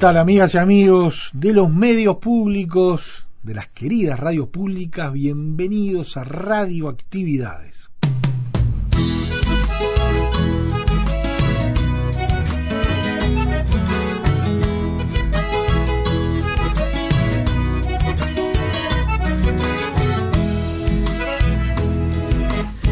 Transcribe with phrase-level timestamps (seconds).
[0.00, 5.12] Tal amigas y amigos de los medios públicos, de las queridas radios públicas?
[5.12, 7.90] Bienvenidos a Radioactividades.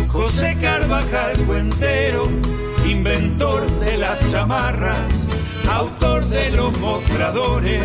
[0.08, 2.24] José Carvajal Cuentero,
[2.86, 5.27] inventor de las chamarras,
[5.70, 7.82] autor de los mostradores,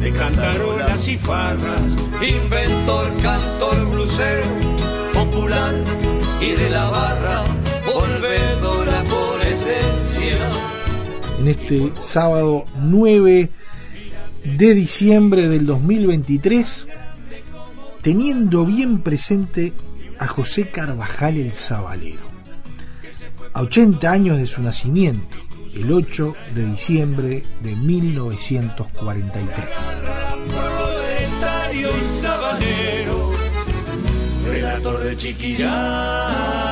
[0.00, 4.44] de cantarolas y farras, inventor, cantor, blusero,
[5.12, 5.74] popular
[6.40, 7.44] y de la barra,
[7.84, 10.38] volvedora por esencia.
[11.40, 13.50] En este sábado 9
[14.44, 16.88] de diciembre del 2023,
[18.02, 19.72] teniendo bien presente
[20.18, 22.32] a José Carvajal el Zabalero.
[23.52, 25.36] A 80 años de su nacimiento,
[25.74, 29.66] el 8 de diciembre de 1943.
[30.48, 33.32] Proletario y sabanero,
[34.46, 36.62] relator de chiquilladas.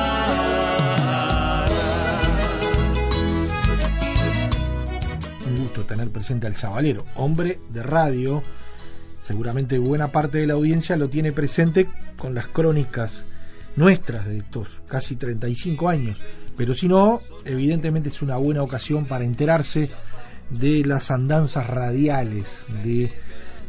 [5.47, 8.43] Un gusto tener presente al Zabalero, hombre de radio.
[9.23, 11.87] Seguramente buena parte de la audiencia lo tiene presente
[12.17, 13.25] con las crónicas
[13.75, 16.21] nuestras de estos casi 35 años.
[16.57, 19.89] Pero si no, evidentemente es una buena ocasión para enterarse
[20.49, 23.11] de las andanzas radiales de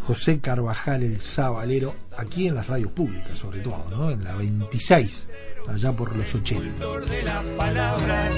[0.06, 4.10] José Carvajal el Zabalero, aquí en las radios públicas sobre todo, ¿no?
[4.10, 5.28] en la 26,
[5.68, 6.84] allá por los 80.
[6.84, 8.34] Autor de las palabras,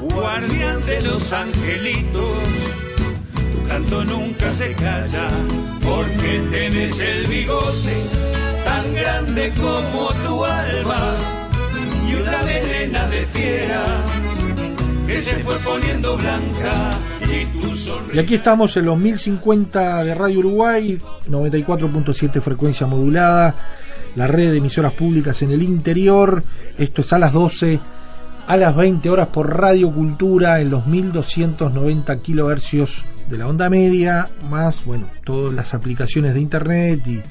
[0.00, 2.38] guardián de los angelitos.
[3.34, 4.74] Tu canto nunca se
[5.80, 8.59] porque el bigote
[8.94, 11.14] grande como tu alma
[12.08, 14.04] y una melena de fiera
[15.06, 16.90] que se fue poniendo blanca
[17.22, 18.14] y tu sonrisa.
[18.14, 23.54] Y aquí estamos en los 1050 de Radio Uruguay, 94.7 frecuencia modulada,
[24.16, 26.42] la red de emisoras públicas en el interior.
[26.78, 27.80] Esto es a las 12,
[28.46, 34.30] a las 20 horas por Radio Cultura en los 1290 kilohercios de la onda media,
[34.48, 37.22] más, bueno, todas las aplicaciones de internet y,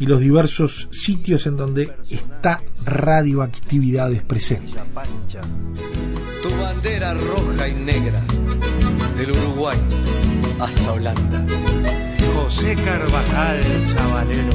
[0.00, 4.72] y los diversos sitios en donde está radioactividades presente.
[4.94, 5.42] Pancha,
[6.42, 8.24] tu bandera roja y negra,
[9.18, 9.78] del Uruguay
[10.58, 11.44] hasta Holanda.
[12.34, 14.54] José Carvajal Sabalero,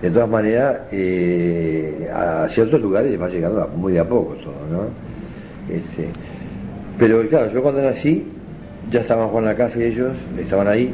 [0.00, 4.34] de todas maneras, eh, a ciertos lugares se va llegando a- muy de a poco
[4.34, 5.74] todo, ¿no?
[5.74, 6.06] Este,
[6.98, 8.26] pero claro, yo cuando nací,
[8.90, 10.92] ya estaban Juan Lacase y ellos, estaban ahí.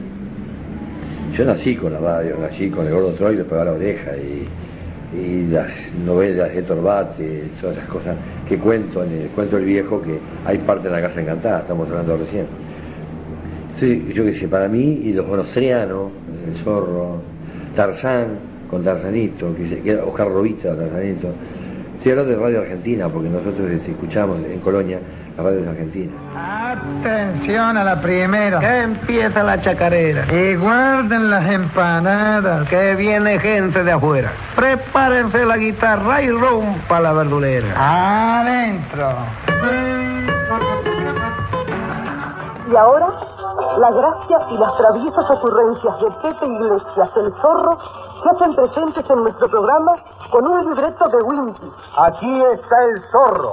[1.36, 4.46] Yo nací con la radio, nací con el gordo Troy, le pegaba la oreja y,
[5.16, 8.16] y las novelas de Torbate, todas esas cosas
[8.48, 11.88] que cuento en el cuento del viejo, que hay parte de la casa encantada, estamos
[11.88, 12.46] hablando recién.
[13.74, 16.10] Entonces, yo qué sé, para mí, y los bonostrianos,
[16.46, 17.20] el zorro,
[17.74, 18.38] Tarzán,
[18.70, 21.28] con Tarzanito, que, que era Oscar Robita, Tarzanito.
[21.96, 24.98] Estoy hablando de Radio Argentina, porque nosotros este, escuchamos en Colonia
[25.36, 26.14] las radios argentinas.
[26.36, 28.60] Atención a la primera.
[28.60, 30.32] Que empieza la chacarera.
[30.32, 32.68] Y guarden las empanadas.
[32.68, 34.32] Que viene gente de afuera.
[34.54, 37.66] Prepárense la guitarra y rompa la verdulera.
[38.40, 39.08] Adentro.
[42.70, 43.06] Y ahora,
[43.78, 47.78] la gracia y las traviesas ocurrencias de Pepe Iglesias, el zorro,
[48.22, 49.92] se hacen presentes en nuestro programa
[50.30, 51.72] con un libreto de Wimpy.
[51.98, 53.52] Aquí está el zorro.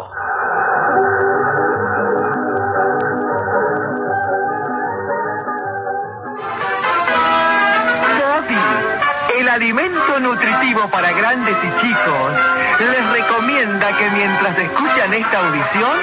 [9.52, 12.32] Alimento nutritivo para grandes y chicos,
[12.80, 16.00] les recomienda que mientras escuchan esta audición,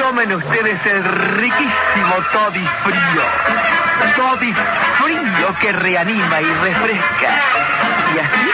[0.00, 3.22] tomen ustedes el riquísimo Toddy Frío.
[4.16, 7.30] Toddy Frío que reanima y refresca.
[8.14, 8.50] Y así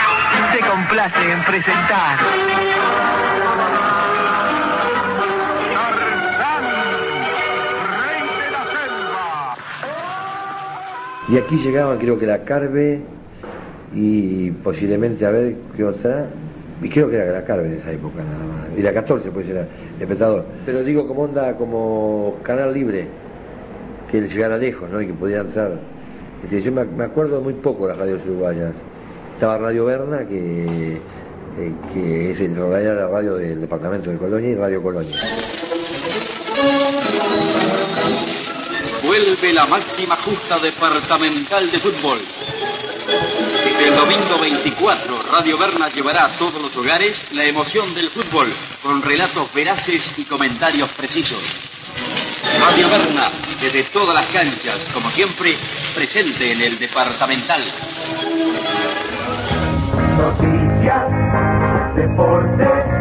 [0.53, 2.19] se complace en presentar.
[11.29, 13.18] Y aquí llegaban creo que la Carve
[13.95, 16.27] y posiblemente a ver qué otra.
[16.81, 18.79] Y creo que era la Carve en esa época nada más.
[18.79, 20.45] Y la 14 pues era el espectador.
[20.65, 23.07] Pero digo como onda, como canal libre,
[24.11, 25.03] que llegara lejos, ¿no?
[25.03, 25.73] Y que podía entrar.
[26.45, 28.73] Este, yo me, acuerdo muy poco de las radios uruguayas.
[29.35, 34.51] Estaba Radio Berna, que, eh, que es el, era la radio del departamento de Colonia
[34.51, 35.17] y Radio Colonia.
[39.05, 42.19] Vuelve la máxima justa departamental de fútbol.
[43.79, 48.53] El domingo 24, Radio Berna llevará a todos los hogares la emoción del fútbol,
[48.83, 51.39] con relatos veraces y comentarios precisos.
[52.61, 53.29] Radio Berna,
[53.61, 55.57] desde todas las canchas, como siempre,
[55.95, 57.63] presente en el departamental.
[60.17, 61.05] Noticias,
[61.95, 62.98] deportes,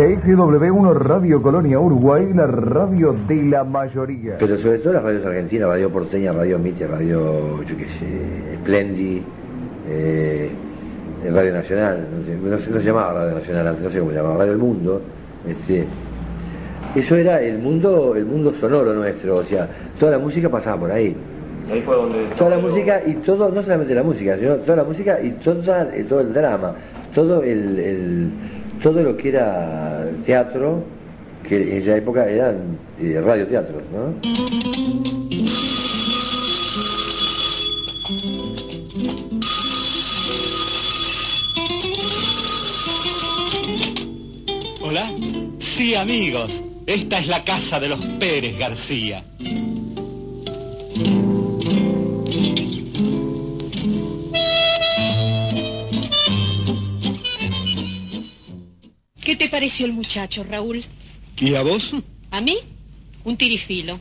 [0.00, 4.36] Es XW1 Radio Colonia Uruguay, la radio de la mayoría.
[4.38, 9.22] Pero sobre todo las radios argentinas, Radio Porteña, Radio Mitre, Radio, yo qué sé, Splendi,
[9.88, 10.50] eh,
[11.30, 14.10] Radio Nacional, no, sé, no se- no se llamaba Radio Nacional antes, no sé cómo
[14.10, 15.02] se llamaba, Radio El Mundo.
[15.46, 15.84] Este,
[16.94, 20.92] eso era el mundo, el mundo sonoro nuestro, o sea, toda la música pasaba por
[20.92, 21.14] ahí.
[21.70, 22.24] Ahí fue donde...
[22.38, 25.94] Toda la música y todo, no solamente la música, sino toda la música y toda,
[25.94, 26.72] eh, todo el drama,
[27.14, 28.30] todo el, el-
[28.82, 30.82] todo lo que era teatro,
[31.46, 33.20] que en esa época eran eh,
[33.92, 34.14] ¿no?
[44.82, 45.12] Hola.
[45.58, 46.62] Sí, amigos.
[46.86, 49.24] Esta es la casa de los Pérez García.
[59.30, 60.84] ¿Qué te pareció el muchacho, Raúl?
[61.40, 61.94] ¿Y a vos?
[62.32, 62.58] ¿A mí?
[63.22, 64.00] Un tirifilo.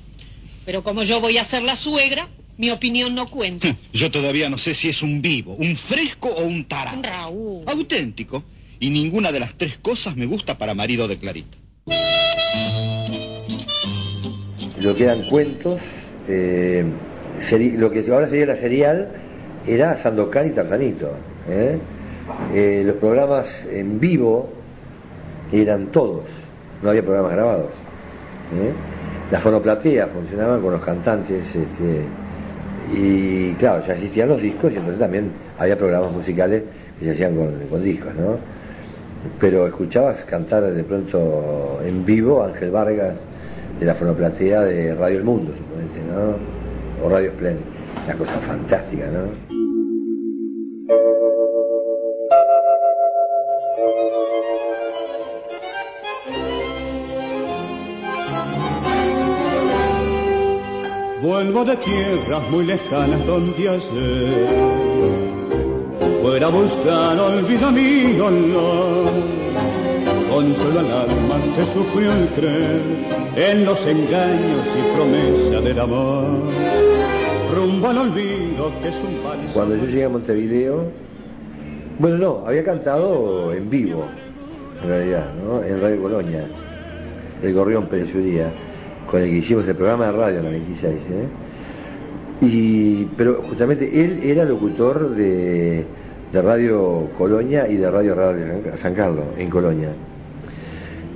[0.66, 3.78] Pero como yo voy a ser la suegra, mi opinión no cuenta.
[3.94, 7.00] Yo todavía no sé si es un vivo, un fresco o un tarado.
[7.04, 7.64] Raúl.
[7.68, 8.44] Auténtico.
[8.80, 11.60] Y ninguna de las tres cosas me gusta para marido de Clarita.
[14.82, 15.80] Lo que eran cuentos,
[16.28, 16.86] eh,
[17.40, 19.12] seri- lo que ahora sería la serial,
[19.68, 21.16] era Sandokan y Tarzanito.
[21.48, 21.78] ¿eh?
[22.56, 24.56] Eh, los programas en vivo
[25.52, 26.24] eran todos,
[26.82, 27.72] no había programas grabados.
[28.56, 28.74] ¿eh?
[29.32, 32.04] la fonoplatea funcionaba con los cantantes, este,
[32.94, 36.64] y claro, ya existían los discos y entonces también había programas musicales
[36.98, 38.38] que se hacían con, con discos, ¿no?
[39.40, 43.14] Pero escuchabas cantar de pronto en vivo Ángel Vargas
[43.80, 47.06] de la fonoplatea de Radio El Mundo, suponete, ¿no?
[47.06, 47.66] O Radio Splendid.
[48.06, 49.59] Una cosa fantástica, ¿no?
[61.40, 63.80] Vuelvo de tierras muy lejanas donde ayer
[66.22, 68.26] fuera a buscar olvido mío,
[70.30, 72.82] consuelo al alma que sufrió el creer
[73.38, 76.42] en los engaños y promesa del amor.
[77.56, 79.54] Rumbo al olvido que es un vals.
[79.54, 80.92] Cuando yo llegué a Montevideo,
[82.00, 84.04] bueno, no, había cantado en vivo,
[84.84, 85.64] en realidad, ¿no?
[85.64, 86.46] En Radio Colonia,
[87.42, 88.52] el Gorrión Pérez Uría,
[89.10, 91.28] con el que hicimos el programa de radio en la 26, ¿eh?
[92.42, 95.84] Y, pero justamente él era locutor de,
[96.32, 99.90] de Radio Colonia y de Radio Radio San Carlos, en Colonia.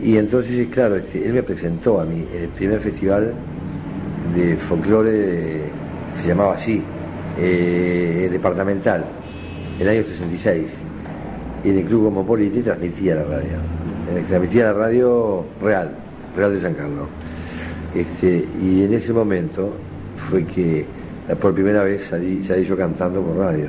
[0.02, 3.34] Y entonces, claro, este, él me presentó a mí el primer festival
[4.36, 5.62] de folclore,
[6.22, 6.82] se llamaba así,
[7.40, 9.06] eh, departamental,
[9.80, 10.80] el año 66.
[11.64, 13.58] Y en el Club Cosmopolita transmitía la radio.
[14.14, 15.92] Eh, transmitía la radio real,
[16.36, 17.08] real de San Carlos.
[17.96, 19.72] Este, y en ese momento
[20.18, 23.68] fue que eh, por primera vez salí, salí yo cantando por radio.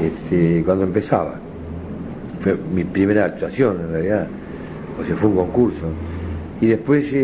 [0.00, 1.34] Este, cuando empezaba.
[2.40, 4.26] Fue mi primera actuación en realidad.
[5.00, 5.86] O sea, fue un concurso.
[6.60, 7.14] Y después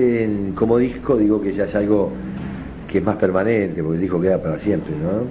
[0.54, 2.10] como disco digo que ya es algo
[2.90, 5.22] que es más permanente, porque el disco queda para siempre, ¿no?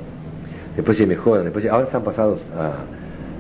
[0.76, 2.74] Después se mejora, después se- ahora están pasados a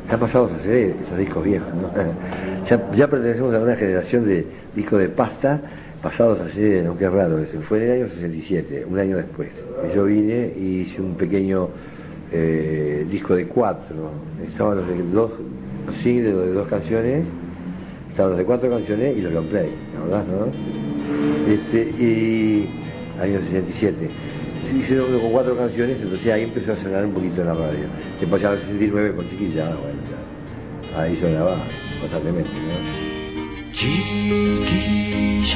[0.03, 1.89] están pasados a CD, esos discos viejos, ¿no?
[2.69, 4.45] ya, ya pertenecemos a una generación de
[4.75, 5.59] discos de pasta
[6.01, 6.97] pasados a CD, ¿no?
[6.97, 7.39] Qué raro.
[7.61, 9.49] Fue en el año 67, un año después.
[9.93, 11.69] Yo vine y hice un pequeño
[12.31, 14.11] eh, disco de cuatro.
[14.47, 15.31] Estaban los de dos,
[15.85, 17.25] los de dos canciones,
[18.09, 21.51] estaban los de cuatro canciones y los long play, ¿la verdad, no?
[21.51, 22.69] Este, y
[23.21, 24.09] año 67.
[24.77, 27.85] Hice uno con cuatro canciones, entonces ahí empezó a sonar un poquito en la radio.
[28.19, 31.01] Después ya en el 69 con chiquilla, bueno, ya.
[31.01, 31.55] Ahí sonaba
[32.01, 33.06] constantemente, ¿no?
[33.77, 35.53] Chiquillada,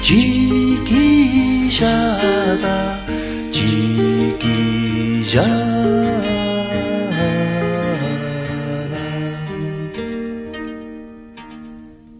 [0.00, 0.96] chiquillada,
[3.52, 4.96] chiquillada.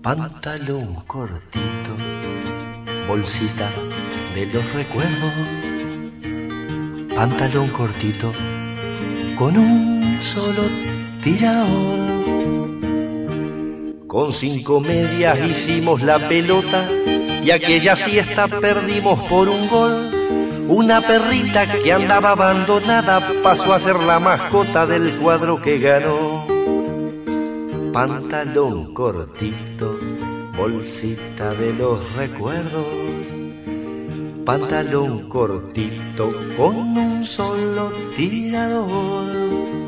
[0.02, 1.93] Pantalón cortito,
[3.09, 3.71] bolsita
[4.35, 5.33] de los recuerdos.
[7.14, 8.35] Pantalón cortito,
[9.38, 10.64] con un solo
[11.25, 12.56] tirador.
[14.07, 16.89] Con cinco medias hicimos la pelota
[17.43, 20.67] y aquella siesta perdimos por un gol.
[20.69, 26.47] Una perrita que andaba abandonada pasó a ser la mascota del cuadro que ganó.
[27.93, 29.99] Pantalón cortito,
[30.57, 33.27] bolsita de los recuerdos.
[34.45, 39.86] Pantalón cortito con un solo tirador.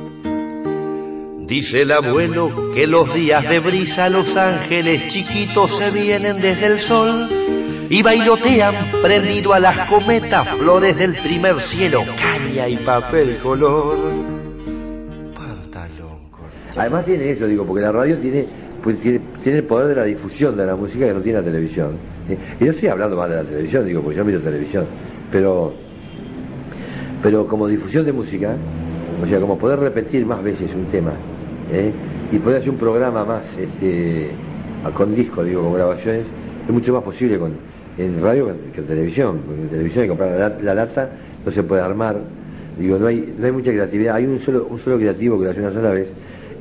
[1.48, 6.78] Dice el abuelo que los días de brisa los ángeles chiquitos se vienen desde el
[6.78, 7.26] sol
[7.88, 13.96] y bailotean prendido a las cometas flores del primer cielo, caña y papel color.
[16.76, 18.44] Además tiene eso, digo, porque la radio tiene,
[18.82, 21.44] pues, tiene, tiene el poder de la difusión de la música que no tiene la
[21.46, 21.92] televisión.
[22.28, 22.36] ¿eh?
[22.60, 24.84] Y no estoy hablando más de la televisión, digo, porque yo miro televisión,
[25.32, 25.72] pero,
[27.22, 28.54] pero como difusión de música,
[29.22, 31.14] o sea, como poder repetir más veces un tema,
[31.72, 31.92] ¿eh?
[32.32, 34.28] y poder hacer un programa más este,
[34.94, 36.26] con disco, digo, con grabaciones,
[36.66, 37.52] es mucho más posible con,
[37.96, 41.10] en radio que, en televisión, porque en televisión hay que comprar la, la lata,
[41.44, 42.18] no se puede armar,
[42.78, 45.50] digo, no hay, no hay mucha creatividad, hay un solo, un solo creativo que lo
[45.50, 46.12] hace una sola vez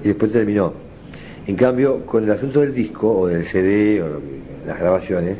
[0.04, 0.74] y después terminó.
[1.46, 4.38] En cambio, con el asunto del disco o del CD o lo que-
[4.68, 5.38] las grabaciones,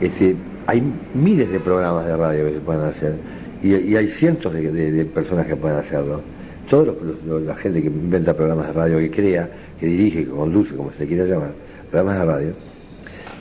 [0.00, 0.34] este,
[0.66, 0.82] hay
[1.14, 3.14] miles de programas de radio que se pueden hacer
[3.62, 6.20] y, hay cientos de personas que pueden hacerlo.
[6.70, 10.90] Los- la gente que inventa programas de radio, que crea, que dirige, que conduce, como
[10.90, 11.52] se le quiera llamar,
[11.90, 12.52] programas de radio,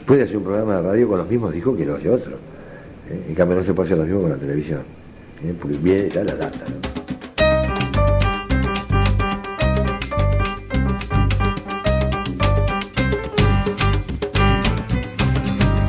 [0.06, 2.34] puede hacer un programa de radio con los mismos discos que lo hace otro.
[3.10, 3.26] ¿eh?
[3.30, 4.82] En cambio, no se puede hacer lo mismo con la televisión,
[5.44, 5.54] ¿eh?
[5.60, 6.60] porque viene ya la data.
[6.70, 7.86] ¿no?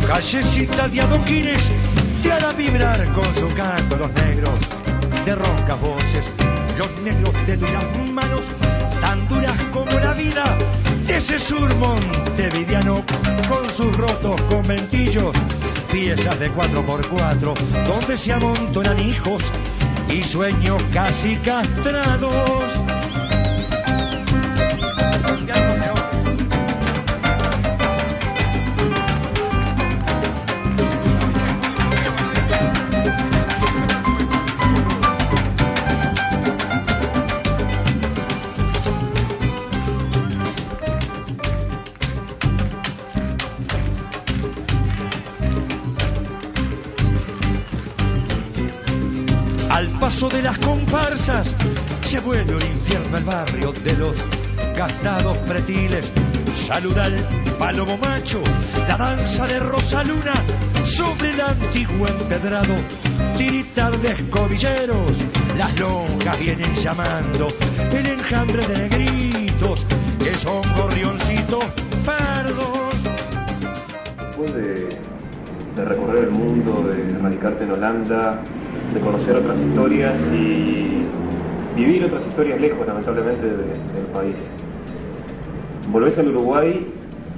[0.06, 1.62] Callecita de adoquines
[2.22, 4.54] te hará vibrar con su canto los negros
[5.24, 6.24] de roncas voces,
[6.76, 8.42] los negros de duras manos,
[9.00, 10.44] tan duras como la vida
[11.06, 13.04] de ese sur montevideano
[13.48, 15.34] con sus rotos conventillos,
[15.92, 17.54] piezas de 4x4
[17.86, 19.42] donde se amontonan hijos
[20.08, 22.95] y sueños casi castrados.
[50.06, 51.56] Paso de las comparsas
[52.02, 54.14] se vuelve un infierno el barrio de los
[54.76, 56.12] gastados pretiles.
[56.54, 57.14] Saluda al
[57.58, 58.40] palomo macho,
[58.86, 60.32] la danza de Rosaluna
[60.84, 62.76] sobre el antiguo empedrado.
[63.36, 65.10] Tiritar de escobilleros,
[65.58, 67.48] las lonjas vienen llamando,
[67.90, 69.84] el enjambre de negritos
[70.22, 71.64] que son gorrioncitos
[72.04, 72.94] pardos.
[74.20, 74.88] Después de,
[75.74, 78.44] de recorrer el mundo, de radicarte en Holanda,
[78.96, 81.02] de conocer otras historias y
[81.76, 84.36] vivir otras historias lejos, lamentablemente, de- del país.
[85.92, 86.86] Volvés al Uruguay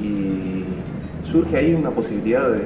[0.00, 0.64] y
[1.28, 2.62] surge ahí una posibilidad de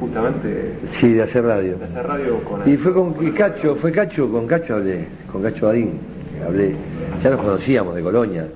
[0.00, 1.76] justamente Sí, de hacer radio.
[1.76, 5.42] de hacer radio con Y fue con y Cacho, fue Cacho, con Cacho hablé, con
[5.42, 5.98] Cacho Badín,
[6.46, 6.76] hablé,
[7.22, 8.46] ya nos conocíamos de Colonia.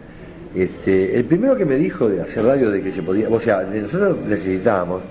[0.54, 3.62] Este, el primero que me dijo de hacer radio de que se podía, o sea,
[3.62, 5.02] nosotros necesitábamos,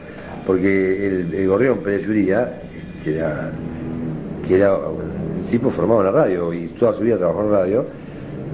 [0.48, 2.62] porque el, el Gorrión Pérez Uría,
[3.04, 3.52] que era,
[4.48, 7.86] que era un tipo formado en la radio y toda su vida trabajó en radio,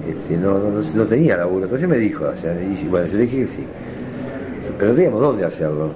[0.08, 1.64] este, no, no, no- tenía laburo.
[1.64, 3.64] Entonces me dijo, o sea, y bueno, yo le dije que sí,
[4.78, 5.90] pero no teníamos dónde hacerlo.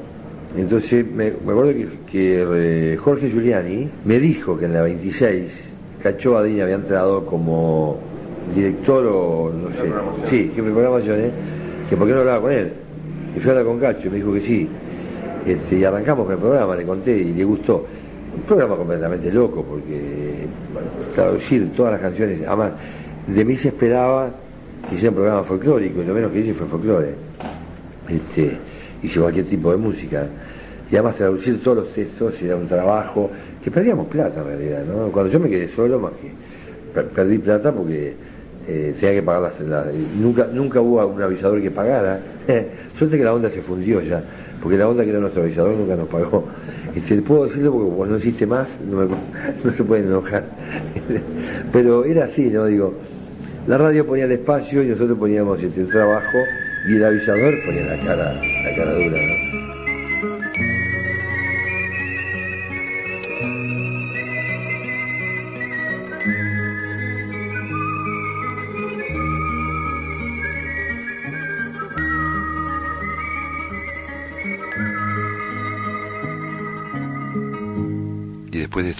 [0.56, 1.72] Entonces me, me acuerdo
[2.10, 2.44] que,
[2.92, 5.44] eh, Jorge Giuliani me dijo que en la 26
[6.02, 7.98] Cacho Badín había entrado como
[8.54, 9.88] director o no sé,
[10.28, 11.30] sí, que me programación, ¿eh?
[11.88, 12.72] que por qué no hablaba con él.
[13.34, 14.68] Y fui a hablar con Cacho y me dijo que sí.
[15.46, 17.86] Este, y arrancamos con el programa, le conté y le gustó.
[18.34, 20.46] Un programa completamente loco porque
[21.14, 22.72] traducir todas las canciones, además
[23.26, 24.30] de mí se esperaba
[24.88, 27.14] que hiciera un programa folclórico y lo menos que hice fue folclore.
[28.08, 28.56] Este,
[29.02, 30.26] hice cualquier tipo de música.
[30.90, 33.30] Y además traducir todos los textos era un trabajo
[33.62, 35.10] que perdíamos plata en realidad, ¿no?
[35.12, 36.28] Cuando yo me quedé solo, más que
[36.94, 38.14] per- perdí plata porque
[38.68, 42.20] eh, tenía que pagar las, las- nunca nunca hubo un avisador que pagara.
[42.94, 44.22] Suerte que la onda se fundió ya,
[44.62, 46.44] porque la onda que era nuestro avisador nunca nos pagó.
[46.94, 50.44] Este, puedo decirlo porque como no existe más, no, me- se pueden enojar.
[51.72, 52.66] Pero era así, ¿no?
[52.66, 52.94] Digo,
[53.66, 56.44] la radio ponía el espacio y nosotros poníamos este, el trabajo
[56.86, 59.61] y el avisador ponía la cara, la cara dura, ¿no?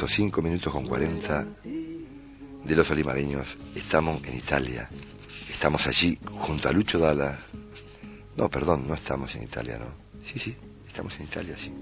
[0.03, 1.47] Estos 5 minutos con 40
[2.65, 4.89] de los olimareños, estamos en Italia.
[5.49, 7.39] Estamos allí junto a Lucho Dalla.
[8.37, 9.87] No, perdón, no estamos en Italia, ¿no?
[10.25, 10.57] Sí, sí,
[10.89, 11.73] estamos en Italia, sí.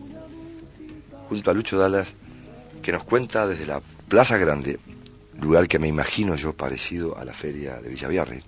[1.31, 2.09] Junto a Lucho Dallas,
[2.83, 4.79] que nos cuenta desde la Plaza Grande,
[5.41, 8.43] lugar que me imagino yo parecido a la feria de Villaviarre.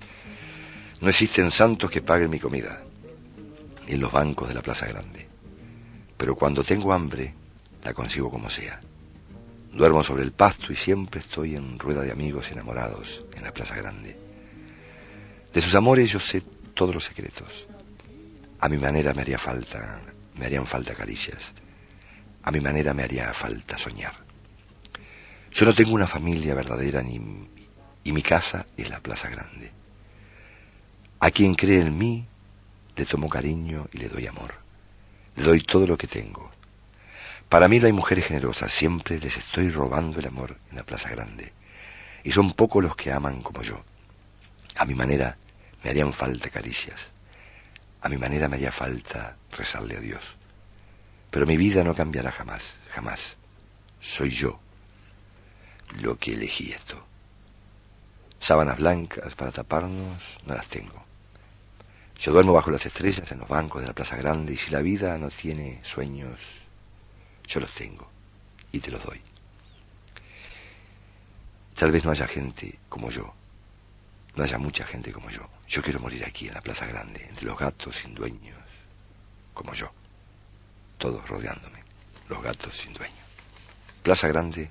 [1.00, 2.82] No existen santos que paguen mi comida
[3.87, 5.26] en los bancos de la Plaza Grande.
[6.18, 7.32] Pero cuando tengo hambre,
[7.82, 8.78] la consigo como sea.
[9.72, 13.74] Duermo sobre el pasto y siempre estoy en rueda de amigos enamorados en la Plaza
[13.74, 14.16] Grande.
[15.52, 16.42] De sus amores yo sé
[16.74, 17.66] todos los secretos.
[18.61, 20.02] A mi manera me haría falta,
[20.37, 21.52] me harían falta caricias.
[22.42, 24.14] A mi manera me haría falta soñar.
[25.52, 27.18] Yo no tengo una familia verdadera ni
[28.04, 29.70] y mi casa es la Plaza Grande.
[31.20, 32.26] A quien cree en mí
[32.96, 34.54] le tomo cariño y le doy amor.
[35.37, 36.50] Le doy todo lo que tengo.
[37.52, 41.10] Para mí no hay mujeres generosas, siempre les estoy robando el amor en la Plaza
[41.10, 41.52] Grande.
[42.24, 43.84] Y son pocos los que aman como yo.
[44.76, 45.36] A mi manera
[45.84, 47.12] me harían falta caricias.
[48.00, 50.34] A mi manera me haría falta rezarle a Dios.
[51.30, 53.36] Pero mi vida no cambiará jamás, jamás.
[54.00, 54.58] Soy yo
[56.00, 57.04] lo que elegí esto.
[58.40, 61.04] Sábanas blancas para taparnos no las tengo.
[62.18, 64.80] Yo duermo bajo las estrellas en los bancos de la Plaza Grande y si la
[64.80, 66.62] vida no tiene sueños,
[67.46, 68.09] yo los tengo
[68.72, 69.20] y te los doy.
[71.76, 73.33] Tal vez no haya gente como yo,
[74.37, 75.42] no haya mucha gente como yo.
[75.68, 78.59] Yo quiero morir aquí en la Plaza Grande, entre los gatos sin dueños,
[79.55, 79.90] como yo,
[80.98, 81.78] todos rodeándome,
[82.28, 83.14] los gatos sin dueño.
[84.02, 84.70] Plaza Grande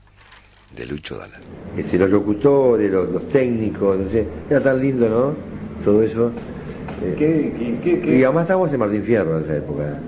[0.76, 1.40] de Lucho Dalla.
[1.76, 5.84] Este, los locutores, los, los técnicos, no sé, era tan lindo, ¿no?
[5.84, 6.32] Todo eso.
[7.02, 8.20] Eh, ¿Qué, qué, qué, qué?
[8.20, 10.00] Y además estábamos en Martín Fierro en esa época.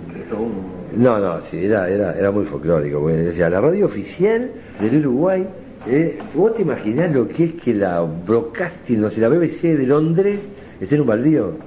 [0.96, 3.02] No, no, sí, era, era, era muy folclórico.
[3.02, 5.48] porque decía, la radio oficial del Uruguay,
[5.88, 9.88] eh, ¿vos te imaginás lo que es que la broadcasting, no sé, la BBC de
[9.88, 10.40] Londres
[10.80, 11.58] esté en un baldío?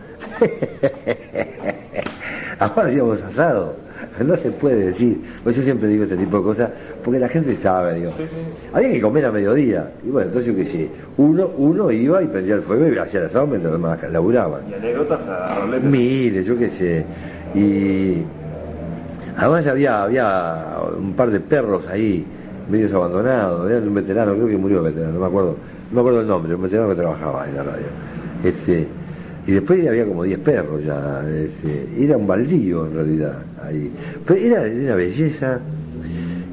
[2.59, 3.77] Ahora hacíamos asado.
[4.25, 5.21] No se puede decir.
[5.45, 6.71] Pues yo siempre digo este tipo de cosas
[7.05, 8.13] porque la gente sabe, digo.
[8.73, 9.93] Había que comer a mediodía.
[10.05, 13.21] Y bueno, entonces yo qué sé, uno, uno iba y prendía el fuego y hacía
[13.21, 14.63] el asado mientras los demás laburaban.
[14.71, 15.67] Y anécdotas a.
[15.83, 17.05] Miles, yo qué sé.
[17.55, 18.23] Y
[19.37, 22.27] además había, había un par de perros ahí,
[22.71, 23.71] medios abandonados.
[23.71, 25.57] Era un veterano, creo que murió el veterano, no me acuerdo,
[25.91, 27.87] no me acuerdo el nombre, un veterano que trabajaba en la radio.
[28.43, 28.87] Este,
[29.47, 31.23] y después había como 10 perros ya.
[31.29, 33.93] Este, era un baldío en realidad ahí.
[34.25, 35.61] Pero era de una belleza.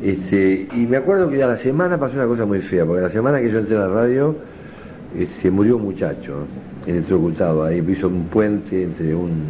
[0.03, 3.09] Este, y me acuerdo que a la semana pasó una cosa muy fea, porque la
[3.09, 4.35] semana que yo entré a la radio,
[5.27, 6.45] se murió un muchacho
[6.85, 9.43] electrocutado ahí, hizo un puente entre un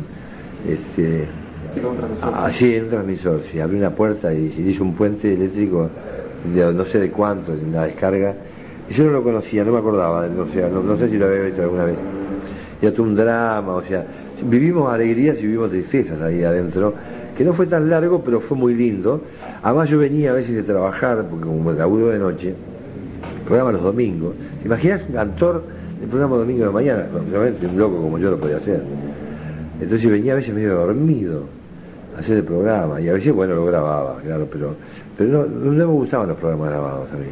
[0.67, 1.27] este
[2.21, 5.89] allí en un transmisor, sí, abrió una puerta y se hizo un puente eléctrico
[6.53, 8.35] de no sé de cuánto, la descarga.
[8.89, 11.43] Y yo no lo conocía, no me acordaba, o sea, no, sé si lo había
[11.43, 11.97] visto alguna vez.
[12.81, 14.05] Y todo un drama, o sea,
[14.43, 16.93] vivimos alegrías y vivimos tristezas ahí adentro,
[17.37, 19.21] que no fue tan largo, pero fue muy lindo.
[19.61, 22.53] Además yo venía a veces de trabajar, porque como laburo de noche,
[23.45, 24.35] programa los domingos.
[24.61, 25.63] ¿Te imaginas un cantor
[25.99, 27.07] del programa domingo de mañana?
[27.13, 28.83] Obviamente un loco como yo lo podía hacer.
[29.79, 31.62] Entonces venía a veces medio dormido
[32.17, 34.75] hacer el programa, y a veces, bueno, lo grababa, claro, pero,
[35.17, 37.27] pero no, no me gustaban los programas grabados a mí.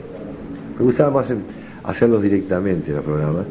[0.77, 1.33] Me gustaba más
[1.83, 3.45] hacerlos directamente los programas.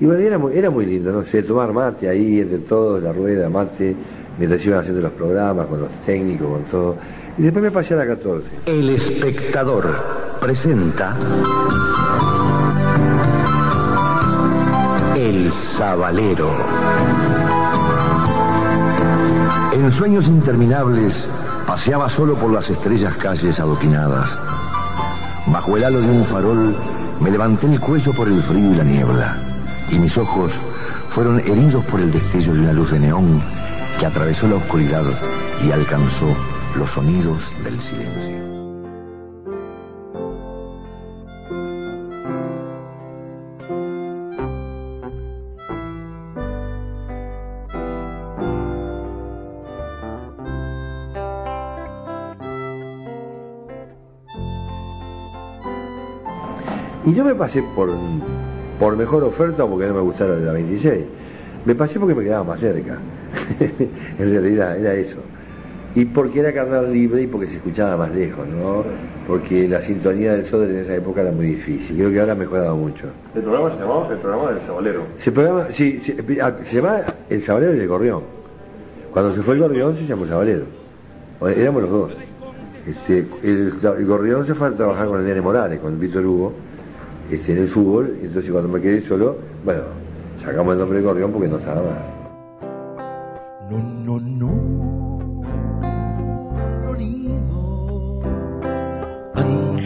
[0.00, 3.12] Y bueno, era muy, era muy lindo, no sé, tomar mate ahí entre todos, la
[3.12, 3.94] rueda, mate,
[4.38, 6.96] mientras iban haciendo los programas, con los técnicos, con todo.
[7.38, 8.48] Y después me pasé a la 14.
[8.66, 9.88] El espectador
[10.40, 11.16] presenta
[15.16, 16.50] El Sabalero.
[19.72, 21.14] En sueños interminables
[21.66, 24.28] paseaba solo por las estrellas calles adoquinadas.
[25.46, 26.76] Bajo el halo de un farol
[27.20, 29.36] me levanté el cuello por el frío y la niebla,
[29.90, 30.52] y mis ojos
[31.10, 33.40] fueron heridos por el destello de una luz de neón
[33.98, 35.04] que atravesó la oscuridad
[35.64, 36.26] y alcanzó
[36.76, 38.61] los sonidos del silencio.
[57.04, 57.90] Y no me pasé por,
[58.78, 61.04] por mejor oferta o porque no me gustara de la 26.
[61.64, 62.98] Me pasé porque me quedaba más cerca.
[64.18, 65.18] en realidad era eso.
[65.94, 68.84] Y porque era carnal libre y porque se escuchaba más lejos, ¿no?
[69.26, 71.96] Porque la sintonía del Soder en esa época era muy difícil.
[71.96, 73.08] Creo que ahora ha mejorado mucho.
[73.34, 75.02] El programa se llamaba El programa del Sabalero.
[75.18, 78.22] Se, programa, sí, se, ah, se llamaba El Sabalero y el Gorrión.
[79.12, 80.64] Cuando se fue el Gorrión se llamó Sabalero.
[81.42, 82.12] Éramos los dos.
[82.86, 86.52] Este, el, el Gorrión se fue a trabajar con el Nene Morales, con Víctor Hugo,
[87.30, 88.16] este, en el fútbol.
[88.22, 89.82] Entonces cuando me quedé solo, bueno,
[90.42, 92.22] sacamos el nombre de Gorrión porque no estaba más.
[93.70, 94.82] No, no, no.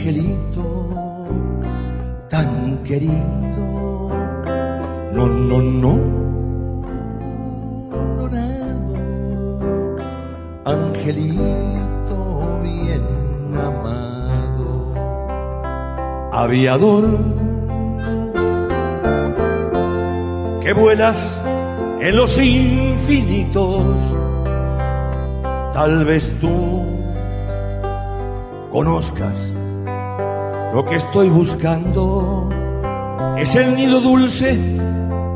[0.07, 0.65] Angelito,
[2.29, 4.09] tan querido.
[5.13, 5.99] No, no, no.
[8.19, 8.97] Dorado,
[10.65, 13.03] angelito bien
[13.57, 14.16] amado.
[16.37, 17.19] Aviador,
[20.63, 21.41] que vuelas
[21.99, 23.87] en los infinitos.
[25.73, 26.85] Tal vez tú
[28.71, 29.51] conozcas
[30.75, 32.51] lo que estoy buscando.
[33.39, 34.59] Es el nido dulce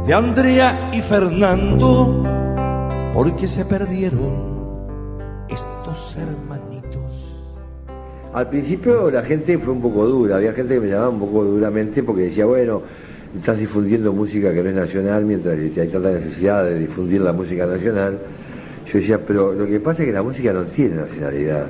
[0.05, 2.23] de Andrea y Fernando,
[3.15, 7.40] porque se perdieron estos hermanitos.
[8.33, 11.45] Al principio la gente fue un poco dura, había gente que me llamaba un poco
[11.45, 12.81] duramente porque decía, bueno,
[13.37, 17.67] estás difundiendo música que no es nacional mientras hay tanta necesidad de difundir la música
[17.67, 18.19] nacional.
[18.87, 21.67] Yo decía, pero lo que pasa es que la música no tiene nacionalidad.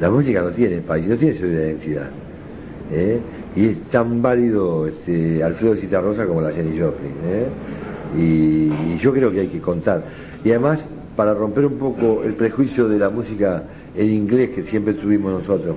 [0.00, 2.10] La música no tiene país, no tiene su identidad.
[2.90, 3.20] ¿eh?
[3.54, 7.12] Y es tan válido este, Alfredo Citarrosa como la Jenny Joplin.
[7.24, 7.46] ¿eh?
[8.18, 10.02] Y yo creo que hay que contar.
[10.44, 13.62] Y además, para romper un poco el prejuicio de la música
[13.94, 15.76] en inglés que siempre tuvimos nosotros,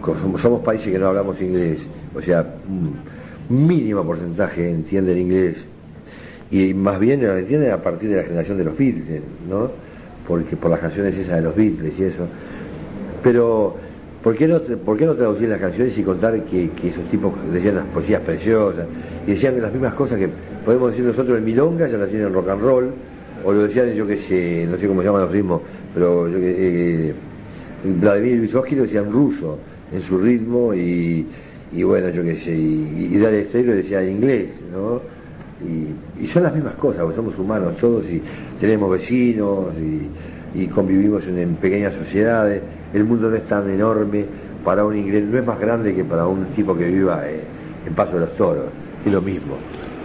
[0.00, 1.80] como, somos, países que no hablamos inglés,
[2.14, 5.56] o sea, un mínimo porcentaje entiende el inglés,
[6.50, 9.70] y más bien lo entienden a partir de la generación de los Beatles, ¿no?
[10.26, 12.26] Porque por las canciones esas de los Beatles y eso.
[13.22, 13.76] Pero,
[14.22, 17.86] ¿por qué no, por traducir las canciones y contar que, que esos tipos decían las
[17.86, 18.86] poesías preciosas
[19.26, 20.28] y decían las mismas cosas que
[20.64, 22.90] podemos decir nosotros en milonga, ya las decían en rock and roll,
[23.44, 25.62] o lo decían, yo que sé, no sé cómo se llaman los ritmos,
[25.94, 27.14] pero yo que eh,
[27.84, 29.58] Vladimir Vysotsky lo decía en ruso,
[29.92, 31.26] en su ritmo, y,
[31.82, 35.00] bueno, yo qué sé, y, y Dale Estéreo decía inglés, ¿no?
[35.66, 38.22] Y, son las mismas cosas, porque somos humanos todos y
[38.60, 39.74] tenemos vecinos
[40.54, 42.60] y, convivimos en, en pequeñas sociedades,
[42.92, 44.24] el mundo no es tan enorme
[44.64, 47.40] para un inglés, no es más grande que para un tipo que viva eh,
[47.86, 48.66] en Paso de los Toros,
[49.04, 49.56] es lo mismo.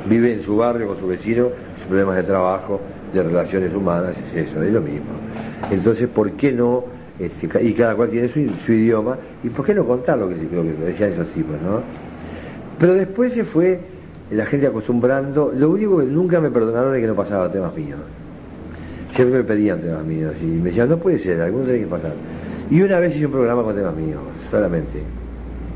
[0.08, 2.80] Vive en su barrio con su vecino, sus problemas de trabajo,
[3.16, 5.12] de relaciones humanas, es eso, es lo mismo.
[5.72, 6.84] Entonces, ¿por qué no?
[7.18, 8.40] Este, y cada cual tiene su,
[8.72, 11.82] idioma, ¿y por qué no contar lo que, lo que decían esos tipos, no?
[12.78, 13.80] Pero después se fue
[14.32, 18.00] la gente acostumbrando, lo único que nunca me perdonaron es que no pasaba temas míos.
[19.12, 22.14] Siempre me pedían temas míos y me decían, no puede ser, alguno tiene que pasar.
[22.70, 24.20] Y una vez hice un programa con temas míos,
[24.52, 25.02] solamente.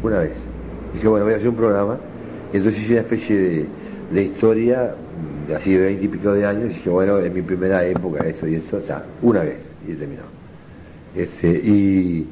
[0.03, 0.33] Una vez.
[0.93, 1.97] Dije, bueno, voy a hacer un programa.
[2.51, 3.65] Entonces hice una especie de,
[4.11, 4.95] de historia,
[5.49, 6.65] de así de veinte y pico de años.
[6.65, 9.67] Y dije, bueno, en mi primera época, esto y esto, ya, una vez.
[9.87, 10.21] Y terminó.
[11.15, 12.27] Este, y.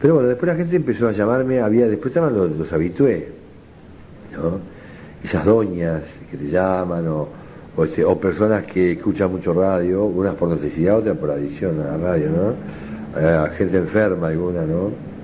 [0.00, 3.24] Pero bueno, después la gente empezó a llamarme, había, después estaban los, los habitués,
[4.32, 4.60] ¿no?
[5.24, 7.28] Esas doñas que te llaman, o,
[7.76, 11.96] o, o personas que escuchan mucho radio, unas por necesidad, otras por adicción a la
[11.96, 12.54] radio, ¿no?
[13.18, 15.15] Eh, gente enferma alguna, ¿no?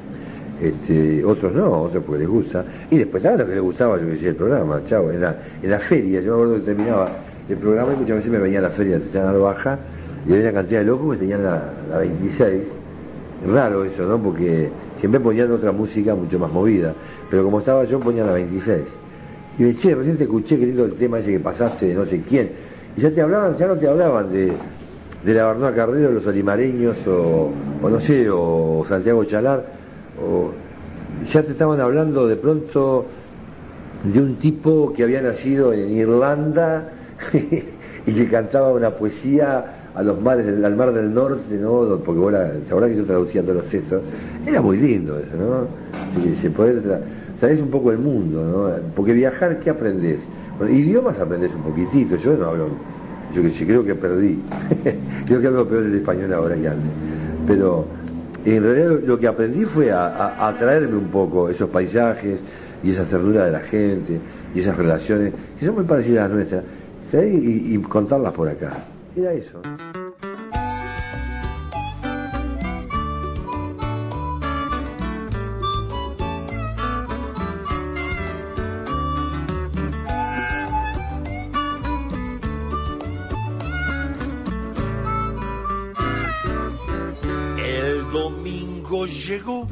[0.62, 2.64] Este, otros no, otros porque les gusta.
[2.90, 5.36] Y después nada, lo que les gustaba, yo que sé, el programa, chavo, en la,
[5.60, 7.10] en la feria, yo me acuerdo que terminaba
[7.48, 9.78] el programa y muchas veces me venía a la feria de Tetiana Baja
[10.24, 12.62] y había una cantidad de locos que tenían la, la 26.
[13.52, 14.18] Raro eso, ¿no?
[14.18, 14.70] Porque
[15.00, 16.94] siempre ponían otra música mucho más movida,
[17.28, 18.82] pero como estaba yo ponía la 26.
[19.58, 22.04] Y me che, recién te escuché que lindo el tema ese que pasaste de no
[22.04, 22.50] sé quién.
[22.96, 24.52] Y ya te hablaban, ya no te hablaban de,
[25.24, 27.50] de la Barnoa Carrero, los olimareños, o,
[27.82, 29.81] o no sé, o Santiago Chalar,
[30.20, 30.50] o
[31.30, 33.06] ya te estaban hablando de pronto
[34.04, 36.88] de un tipo que había nacido en Irlanda
[38.06, 42.00] y que cantaba una poesía a los mares al mar del norte, ¿no?
[42.04, 44.02] Porque vos la, sabrás que yo traducía todos los textos.
[44.46, 45.66] Era muy lindo eso, ¿no?
[46.40, 47.00] Se poder tra
[47.60, 48.92] un poco el mundo, ¿no?
[48.94, 50.20] Porque viajar, ¿qué aprendés?
[50.58, 52.68] Bueno, idiomas aprendés un poquitito, yo no hablo,
[53.34, 54.40] yo creo que perdí.
[55.26, 56.90] creo que hablo peor el español ahora que antes.
[57.46, 57.84] Pero
[58.44, 62.40] en realidad lo, que aprendí fue a, atraerme un poco esos paisajes
[62.82, 64.18] y esa ternura de la gente
[64.54, 66.64] y esas relaciones que son muy parecidas a las nuestras.
[67.12, 68.72] Y, y contarlas por acá.
[69.14, 69.60] Era eso.
[89.06, 89.66] Llegó,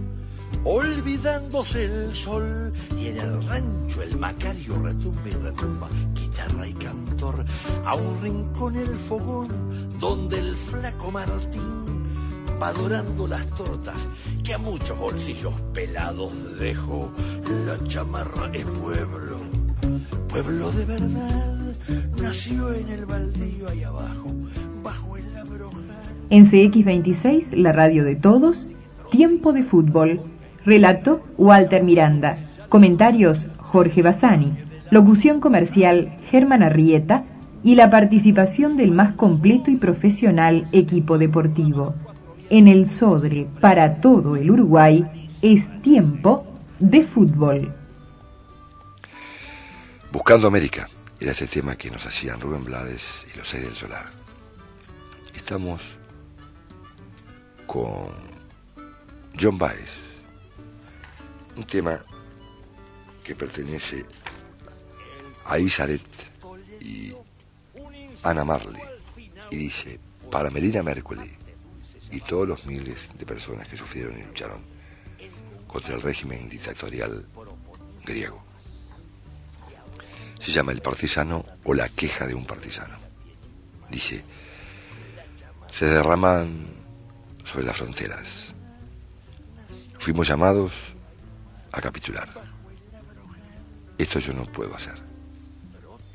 [0.65, 7.45] olvidándose el sol, y en el rancho el Macario retumba y retumba, guitarra y cantor,
[7.85, 9.49] a un rincón el fogón,
[9.99, 12.01] donde el flaco Martín
[12.61, 14.09] va dorando las tortas,
[14.45, 17.11] que a muchos bolsillos pelados dejó.
[17.67, 19.39] La chamarra es pueblo,
[20.29, 21.75] pueblo de verdad,
[22.21, 24.31] nació en el baldío ahí abajo,
[24.83, 25.79] bajo el abroja.
[26.29, 28.67] En CX26, la radio de todos,
[29.11, 30.21] Tiempo de Fútbol.
[30.65, 32.39] Relato Walter Miranda.
[32.69, 34.57] Comentarios Jorge Bassani.
[34.91, 37.25] Locución comercial Germán Arrieta.
[37.63, 41.95] Y la participación del más completo y profesional equipo deportivo.
[42.49, 45.05] En el Sodre, para todo el Uruguay,
[45.43, 46.47] es Tiempo
[46.79, 47.73] de Fútbol.
[50.13, 50.89] Buscando América
[51.21, 54.07] era ese tema que nos hacían Rubén Blades y los seis del Solar.
[55.35, 55.99] Estamos
[57.67, 58.30] con
[59.39, 59.91] John Baez,
[61.57, 62.01] un tema
[63.25, 64.05] que pertenece
[65.45, 66.03] a Isaret
[66.81, 67.13] y
[68.23, 68.83] Ana Marley
[69.51, 69.99] y dice
[70.31, 71.31] para Melina Mercury
[72.11, 74.63] y todos los miles de personas que sufrieron y lucharon
[75.67, 77.25] contra el régimen dictatorial
[78.05, 78.43] griego.
[80.39, 82.97] Se llama El partisano o la queja de un partisano.
[83.91, 84.25] Dice,
[85.71, 86.67] se derraman
[87.45, 88.50] sobre las fronteras.
[90.01, 90.73] Fuimos llamados
[91.73, 92.27] a capitular.
[93.99, 94.95] Esto yo no puedo hacer.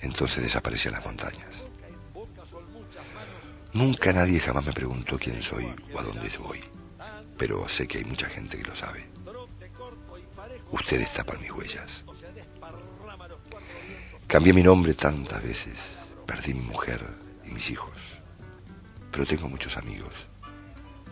[0.01, 1.53] Entonces desaparecían las montañas.
[3.73, 6.63] Nunca nadie jamás me preguntó quién soy o a dónde voy,
[7.37, 9.05] pero sé que hay mucha gente que lo sabe.
[10.71, 12.03] Ustedes tapan mis huellas.
[14.25, 15.77] Cambié mi nombre tantas veces,
[16.25, 17.05] perdí mi mujer
[17.45, 17.97] y mis hijos,
[19.11, 20.27] pero tengo muchos amigos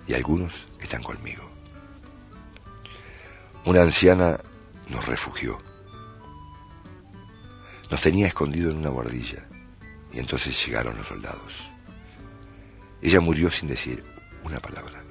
[0.08, 1.53] y algunos están conmigo.
[3.66, 4.40] Una anciana
[4.90, 5.58] nos refugió.
[7.90, 9.46] Nos tenía escondido en una guardilla
[10.12, 11.70] y entonces llegaron los soldados.
[13.02, 14.04] Ella murió sin decir
[14.44, 15.04] una palabra.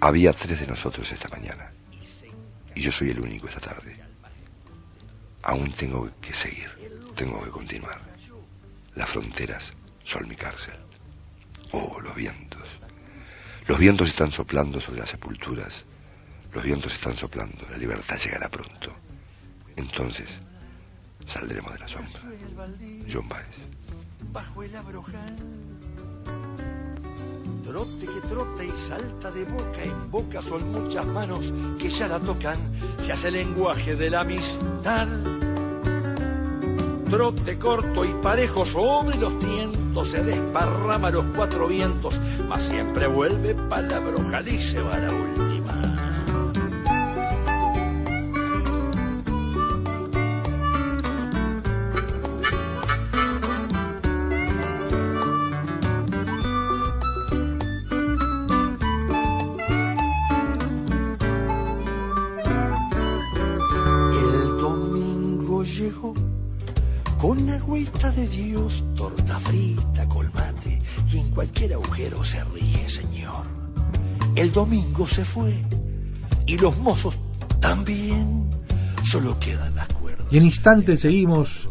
[0.00, 1.72] Había tres de nosotros esta mañana
[2.74, 3.96] y yo soy el único esta tarde.
[5.42, 6.70] Aún tengo que seguir,
[7.16, 8.00] tengo que continuar.
[8.94, 9.72] Las fronteras
[10.04, 10.74] son mi cárcel.
[11.72, 12.49] Oh, los vientos.
[13.70, 15.84] Los vientos están soplando sobre las sepulturas.
[16.52, 17.68] Los vientos están soplando.
[17.70, 18.92] La libertad llegará pronto.
[19.76, 20.28] Entonces
[21.24, 22.20] saldremos de la sombra.
[23.08, 23.46] John Baez.
[24.32, 25.36] Bajo el abrojal.
[27.64, 32.18] Trote que trota y salta de boca en boca son muchas manos que ya la
[32.18, 32.58] tocan.
[32.98, 35.06] Se hace el lenguaje de la amistad.
[37.10, 43.56] Trote corto y parejo sobre los tientos se desparrama los cuatro vientos, mas siempre vuelve
[43.68, 45.59] palabrojal y se va la última.
[67.70, 70.80] Agüita de Dios, torta frita, colmate
[71.12, 73.46] y en cualquier agujero se ríe, señor.
[74.34, 75.54] El domingo se fue
[76.46, 77.16] y los mozos
[77.60, 78.50] también,
[79.04, 80.26] solo quedan las cuerdas.
[80.32, 81.68] Y en instantes seguimos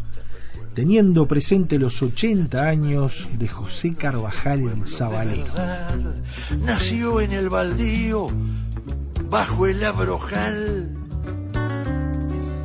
[0.74, 5.44] teniendo presente los 80 años de José Carvajal el Zabalero.
[5.44, 6.16] verdad.
[6.62, 8.28] Nació en el baldío,
[9.30, 10.96] bajo el abrojal.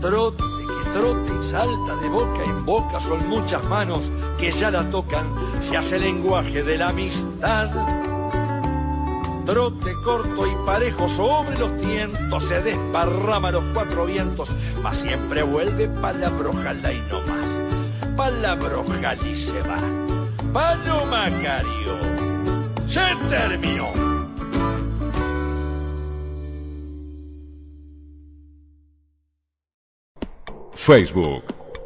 [0.01, 5.27] Trote que trote salta de boca en boca, son muchas manos que ya la tocan,
[5.61, 7.71] se hace lenguaje de la amistad.
[9.47, 14.49] Trote corto y parejo sobre los tientos, se desparrama los cuatro vientos,
[14.83, 18.17] mas siempre vuelve palabrojal y no más.
[18.17, 19.79] Palabrojal y se va.
[20.53, 21.95] Palo Macario.
[22.89, 24.14] Se terminó.
[30.85, 31.45] Facebook,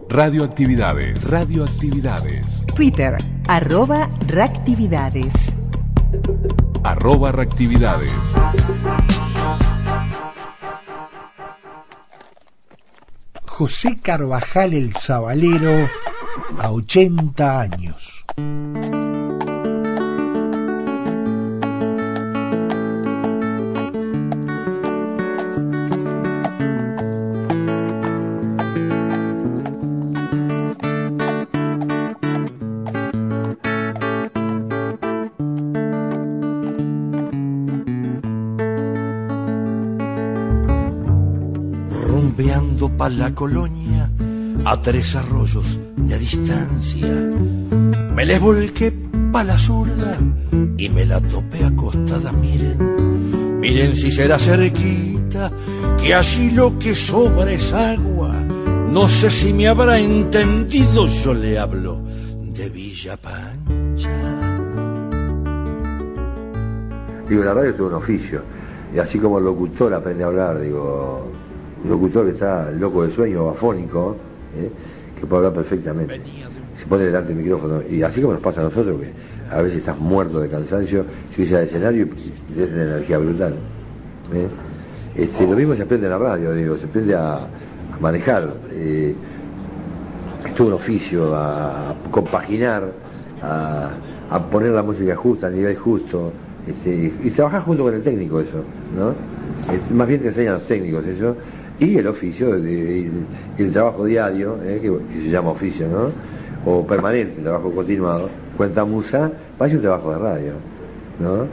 [0.09, 5.55] Radioactividades, Radioactividades, Twitter, arroba reactividades.
[6.83, 8.13] arroba reactividades.
[13.47, 15.89] José Carvajal el Zabalero
[16.59, 18.25] a 80 años.
[42.39, 44.09] Rumbeando pa' la colonia
[44.65, 47.09] a tres arroyos de distancia.
[48.15, 48.93] Me les volqué
[49.33, 50.17] pa' la zurda
[50.77, 53.59] y me la topé acostada, miren.
[53.59, 55.51] Miren si será cerquita,
[56.01, 58.35] que allí lo que sobra es agua.
[58.89, 62.01] No sé si me habrá entendido, yo le hablo
[62.55, 64.11] de Villa Pancha.
[67.29, 68.43] Digo, la radio es un oficio.
[68.95, 71.38] Y así como el locutor aprende a hablar, digo,
[71.85, 74.17] un locutor que está loco de sueño afónico,
[74.57, 74.71] ¿eh?
[75.19, 76.21] que puede hablar perfectamente.
[76.77, 77.83] Se pone delante del micrófono.
[77.89, 79.13] Y así como nos pasa a nosotros, que
[79.55, 83.55] a veces estás muerto de cansancio, subís al escenario y y tienes una energía brutal.
[84.33, 84.49] ¿eh?
[85.17, 87.47] Este, lo mismo se aprende en la radio, digo, se aprende a,
[88.01, 88.55] manejar.
[88.71, 89.15] eh,
[90.45, 92.93] es todo un oficio, a, compaginar,
[93.43, 96.33] a, poner la música justa, a nivel justo.
[96.67, 98.63] Este, y trabajar junto con el técnico eso,
[98.97, 99.15] ¿no?
[99.97, 101.35] Más bien te enseñan los técnicos eso.
[101.81, 104.81] Y el oficio, el trabajo diario, ¿eh?
[104.83, 106.11] que, que se llama oficio, ¿no?
[106.71, 108.29] O permanente, trabajo continuado.
[108.57, 110.53] Cuenta musa, parece un trabajo de radio,
[111.21, 111.47] ¿no?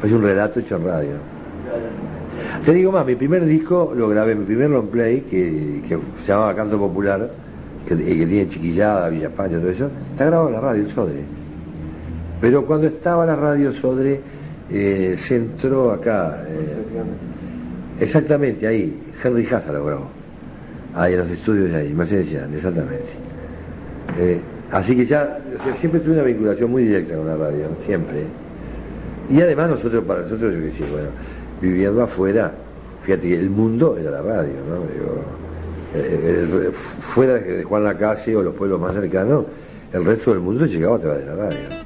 [0.00, 1.10] Parece un relato hecho en radio.
[2.64, 6.28] Te digo más, mi primer disco lo grabé, mi primer long play, que, que se
[6.32, 7.30] llamaba Canto Popular,
[7.86, 11.22] que, que tiene Chiquillada, Villa Pancha, todo eso, está grabado en la radio, el Sodre.
[12.40, 14.20] Pero cuando estaba la radio Sodre,
[14.70, 20.08] eh, se entró acá, eh, exactamente ahí, Henry Haza lo grabó,
[20.94, 23.08] ahí en los estudios de ahí, Mercedes Allende, exactamente.
[24.18, 24.40] Eh,
[24.70, 28.24] así que ya, o sea, siempre tuve una vinculación muy directa con la radio, siempre.
[29.28, 31.08] Y además nosotros, para nosotros, yo qué sé, bueno,
[31.60, 32.52] viviendo afuera,
[33.02, 34.76] fíjate que el mundo era la radio, ¿no?
[35.94, 39.46] Eh, eh, fuera de Juan Lacase o los pueblos más cercanos,
[39.92, 41.85] el resto del mundo llegaba a través de la radio.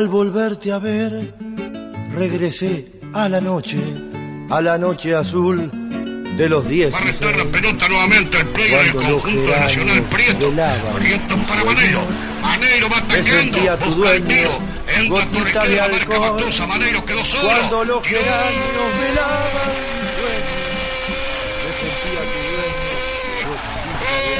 [0.00, 1.34] Al volverte a ver,
[2.14, 3.76] regresé a la noche,
[4.48, 5.70] a la noche azul
[6.38, 6.90] de los diez.
[6.94, 10.04] Va a restar la pelota nuevamente el player del Cuando los conjunto de Nacional geranios
[10.08, 10.48] Prieto.
[10.48, 12.00] velaban Prieto para Maneiro.
[12.40, 13.22] Maneiro va Me
[13.78, 14.48] tu dueño.
[14.88, 16.36] Entra de alcohol.
[16.38, 16.66] Matusa.
[16.66, 17.42] Maneiro quedó solo.
[17.42, 19.68] Cuando los geranios velaban
[20.00, 20.56] mi sueño,
[21.60, 22.88] me sentía tu dueño,
[23.50, 24.32] gotita de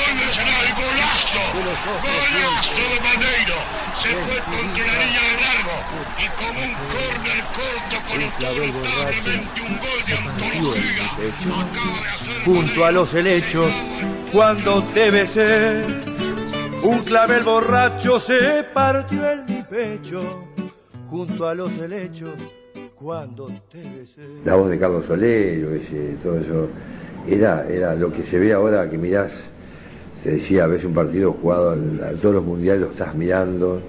[0.00, 2.26] Gol del Senado, golazo.
[2.32, 3.58] Golazo de Maneiro.
[3.96, 5.74] Se fue contra la línea de largo.
[6.18, 11.04] Y como un córner corto colocó notablemente un gol de antología.
[12.44, 13.70] Junto a los helechos
[14.32, 15.82] cuando te besé.
[16.82, 20.46] Un clavel borracho se partió en mi pecho
[21.08, 22.34] junto a los helechos
[22.94, 24.22] cuando te besé.
[24.44, 26.68] La voz de Carlos sé, todo eso.
[27.28, 29.50] Era, era lo que se ve ahora que mirás,
[30.32, 33.80] decía, ves un partido jugado a todos los mundiales, lo estás mirando.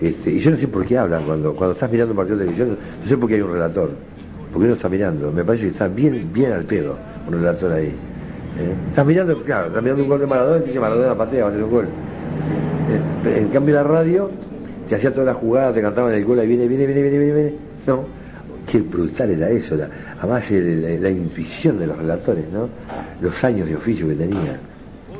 [0.00, 2.44] Este, y yo no sé por qué hablan cuando, cuando estás mirando un partido de
[2.44, 3.90] televisión, no sé por qué hay un relator,
[4.52, 7.86] porque uno está mirando, me parece que está bien, bien al pedo un relator ahí.
[7.86, 8.74] ¿eh?
[8.88, 11.52] Estás mirando, claro, estás mirando un gol de Maradona y dice Maradona patea, va a
[11.52, 11.84] hacer un gol.
[13.24, 14.30] Eh, en cambio la radio
[14.88, 17.34] te hacía toda la jugada, te cantaban el gol, ahí viene, viene, viene, viene, viene,
[17.34, 17.54] viene.
[17.86, 18.04] No,
[18.70, 22.68] qué brutal era eso, la, además la intuición de los relatores, ¿no?
[23.20, 24.73] Los años de oficio que tenían.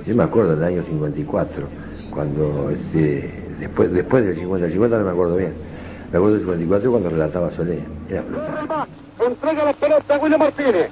[0.07, 1.67] Yo me acuerdo del año 54,
[2.11, 5.55] cuando este, después, después del 50, el 50 no me acuerdo bien.
[6.13, 8.87] Me acuerdo del 54 cuando relataba Solé, era brutal.
[9.25, 10.91] Entrega la pelota a William Martínez.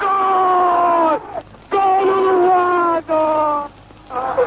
[0.00, 1.20] ¡Gol!
[1.70, 3.22] ¡Gol uruguayo!
[4.10, 4.40] ¡Gol!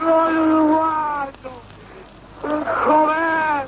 [0.00, 1.52] ¡Gol uruguayo!
[2.86, 3.66] ¡Joder!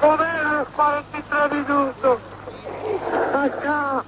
[0.00, 0.36] ¡Joder!
[0.78, 2.18] a los 43 minutos!
[3.34, 4.04] Acá.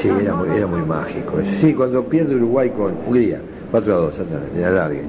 [0.00, 1.38] Sí, era muy, era muy mágico.
[1.44, 3.40] Sí, cuando pierde Uruguay con Hungría,
[3.70, 5.02] 4 a 2, exactamente, en alargue.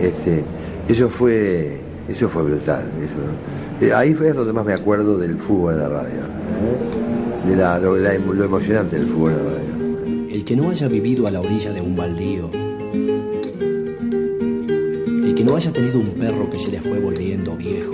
[0.00, 0.44] Este,
[0.88, 2.84] eso fue, eso fue brutal.
[3.02, 6.08] Eso, eh, ahí fue donde más me acuerdo del fútbol en la radio.
[6.08, 7.48] ¿eh?
[7.48, 10.26] De la, lo, la- lo emocionante del fútbol en la radio.
[10.34, 12.50] El que no haya vivido a la orilla de un baldío,
[15.24, 17.92] el que no haya tenido un perro que se le fue volviendo viejo,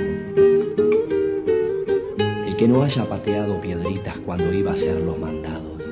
[2.62, 5.82] que no haya pateado piedritas cuando iba a hacer los mandados,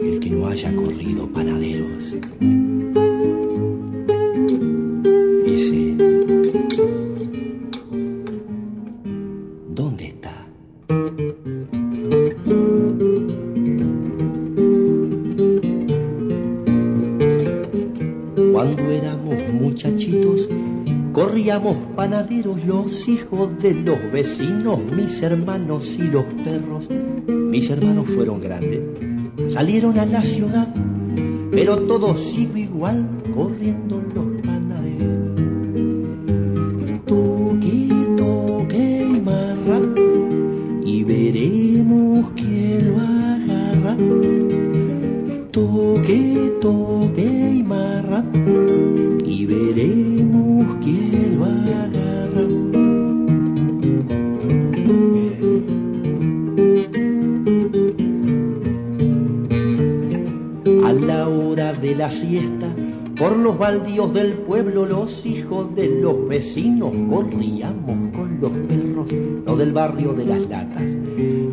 [0.00, 2.16] el que no haya corrido panaderos,
[21.18, 26.88] corríamos panaderos los hijos de los vecinos, mis hermanos y los perros.
[27.26, 28.80] Mis hermanos fueron grandes,
[29.52, 30.72] salieron a la ciudad,
[31.50, 33.04] pero todos sigo igual
[33.34, 33.87] corriendo
[63.98, 69.12] los baldíos del pueblo, los hijos de los vecinos corríamos con los perros,
[69.44, 70.96] no del barrio de las latas,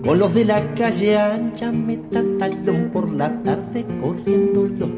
[0.06, 4.90] con los de la calle ancha, metatalón por la tarde, corriendo los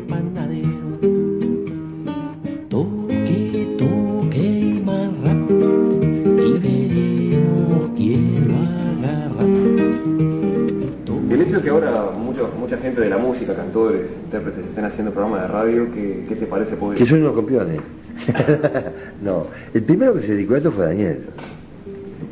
[13.01, 16.75] de la música, cantores, intérpretes, estén haciendo programas de radio, ¿qué, qué te parece?
[16.75, 17.79] Porque Que son unos campeones.
[19.23, 21.19] no, el primero que se dedicó a esto fue Daniel.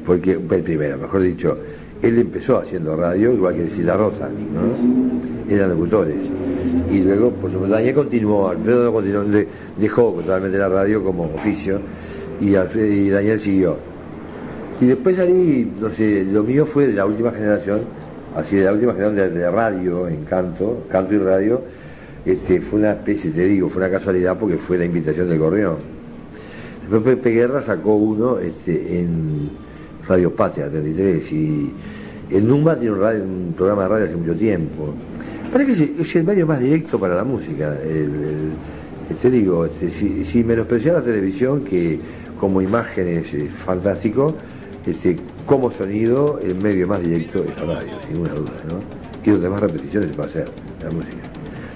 [0.06, 1.58] Porque, el primero, mejor dicho,
[2.02, 5.54] él empezó haciendo radio, igual que Sila Rosa, ¿no?
[5.54, 6.16] Eran locutores.
[6.92, 9.24] Y luego, por supuesto, Daniel continuó, Alfredo continuó,
[9.80, 11.80] dejó totalmente la radio como oficio,
[12.40, 13.78] y, Alfredo- y Daniel siguió.
[14.82, 17.82] Y después salí, no sé, lo mío fue de la última generación,
[18.36, 21.62] así de la última generación de, de radio, en canto, canto y radio,
[22.26, 25.76] este, fue una especie, te digo, fue una casualidad porque fue la invitación del Gorrión.
[26.82, 29.50] Después Pepe Guerra sacó uno este, en
[30.08, 31.72] Radio Patria 33 y
[32.32, 34.94] el Numba tiene un, radio- un programa de radio hace mucho tiempo.
[35.52, 37.76] Parece que es- el medio más directo para la música.
[37.84, 38.52] El,
[39.22, 42.00] te digo, este, si, si menospreciar la televisión, que
[42.40, 44.36] como imagen es, eh, fantástico,
[44.86, 45.16] este,
[45.46, 48.80] como sonido, el medio más directo es la radio, sin ninguna duda, ¿no?
[49.24, 50.48] Y donde más repeticiones se puede hacer,
[50.84, 51.18] la música.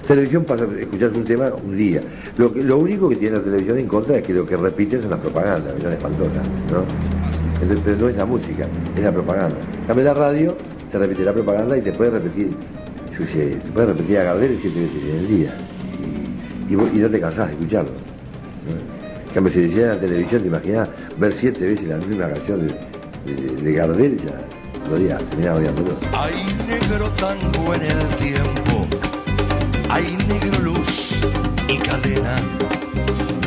[0.06, 2.02] Televisión pasa a escuchar un tema un día.
[2.36, 5.20] Lo, único que tiene la televisión en contra es que lo que repite son las
[5.20, 6.84] propagandas, que son espantosas, ¿no?
[7.62, 8.66] Entonces, pero no es la música,
[8.96, 9.56] es la propaganda.
[9.82, 10.56] En cambio, la radio
[10.90, 12.48] se repite la propaganda y te puede repetir,
[13.12, 15.54] sé, te puede repetir a Gardel siete veces en el día.
[16.68, 17.92] Y, no te cansás de escucharlo.
[17.92, 19.28] ¿no?
[19.28, 22.74] En cambio, si la televisión, te imaginas ver siete veces la misma canción de,
[23.24, 24.46] de, de Gardel, ya
[24.88, 25.96] lo odias, terminás odiándolo.
[26.12, 28.86] Hay negro tango en el tiempo,
[29.88, 31.22] hay negro luz
[31.68, 32.36] y cadena,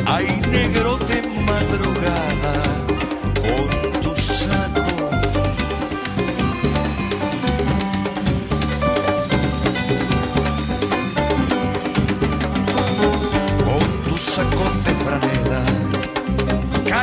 [0.06, 2.83] hay negro de madrugada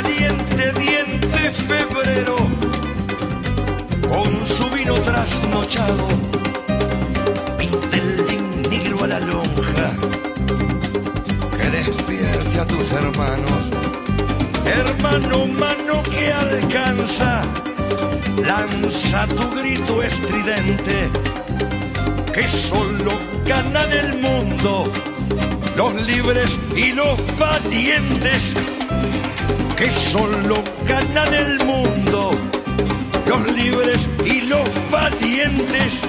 [0.01, 2.35] caliente diente febrero
[4.07, 6.07] con su vino trasnochado,
[7.57, 7.97] pinta
[8.69, 9.91] negro a la lonja,
[11.55, 13.63] que despierte a tus hermanos,
[14.65, 17.43] hermano, mano que alcanza,
[18.37, 21.09] lanza tu grito estridente,
[22.33, 23.11] que solo
[23.45, 24.91] ganan el mundo,
[25.77, 28.53] los libres y los valientes,
[29.77, 32.31] que solo ganan el mundo
[33.31, 36.01] los libres y los valientes.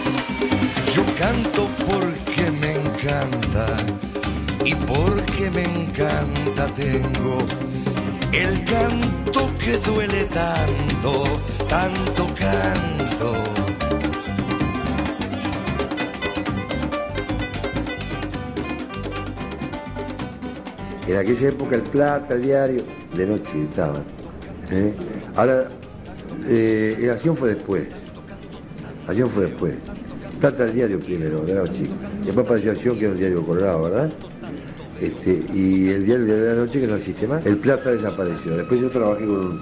[0.94, 3.66] Yo canto porque me encanta
[4.64, 7.38] y porque me encanta tengo
[8.32, 13.34] el canto que duele tanto, tanto canto.
[21.06, 24.02] En aquella época el Plata, el diario, de noche estaban.
[24.70, 24.92] ¿eh?
[25.36, 25.68] Ahora,
[26.46, 27.88] eh, el Acción fue después.
[29.06, 29.74] Acción fue después.
[30.40, 31.88] Plata, el diario primero, de la noche.
[32.22, 34.10] Y después apareció Acción, que era un diario colorado, ¿verdad?
[35.00, 37.44] Este, y el diario de la noche, que no existe más.
[37.44, 38.56] El Plata desapareció.
[38.56, 39.60] Después yo trabajé con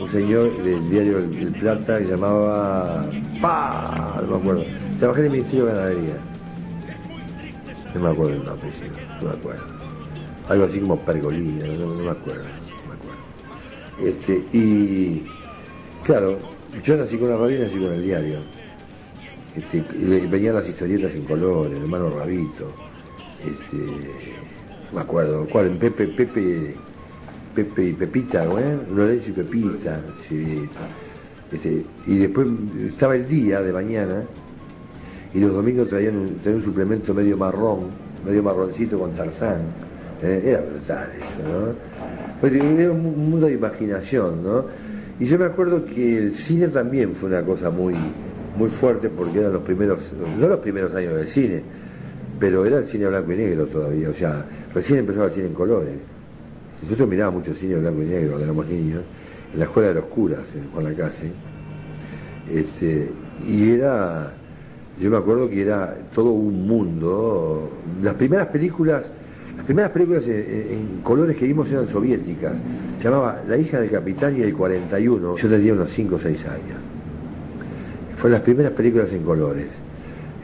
[0.00, 3.06] un, señor del diario El, Plata que llamaba...
[3.40, 4.20] ¡Pah!
[4.22, 4.64] No me acuerdo.
[4.98, 6.14] Trabajé en el Ministerio de Ganadería.
[7.94, 8.70] No me acuerdo el nombre,
[9.20, 9.64] no me acuerdo.
[10.48, 12.61] Algo así como pergolina, no me acuerdo.
[14.00, 15.24] Este, y
[16.04, 16.38] claro,
[16.82, 18.38] yo nací con radio y nací con el diario.
[19.56, 19.80] Este,
[20.28, 22.72] venían las historietas en color, el hermano Rabito.
[23.44, 23.76] Este,
[24.92, 25.72] me acuerdo, ¿cuál?
[25.72, 26.74] Pepe, Pepe,
[27.54, 28.44] Pepe y Pepita.
[28.44, 30.68] Lorenzo y Pepita, sí.
[31.52, 32.48] Este, y después
[32.86, 34.22] estaba el día de mañana
[35.34, 37.88] y los domingos traían traían un suplemento medio marrón,
[38.24, 39.60] medio marroncito con Tarzán.
[40.22, 40.42] ¿Eh?
[40.44, 41.74] Era brutal eso, ¿no?
[42.40, 44.64] Pues era un un mundo de imaginación, ¿no?
[45.20, 47.94] Y yo me acuerdo que el cine también fue una cosa muy,
[48.56, 51.62] muy fuerte porque eran los primeros, no los primeros años del cine,
[52.40, 54.44] pero era el cine blanco y negro todavía, o sea,
[54.74, 55.94] recién empezaba el cine en colores.
[56.82, 59.02] Nosotros mirábamos mucho cine blanco y negro cuando éramos niños,
[59.52, 61.30] en la escuela de los curas, en Juan Lacase.
[62.52, 63.08] Este,
[63.46, 64.32] y era,
[65.00, 67.70] yo me acuerdo que era todo un mundo.
[68.02, 69.08] Las primeras películas,
[69.56, 72.54] las primeras películas en, en colores que vimos eran soviéticas.
[72.98, 75.36] Se llamaba La hija del capitán y el 41.
[75.36, 76.78] Yo tendría unos 5 o 6 años.
[78.16, 79.66] Fueron las primeras películas en colores.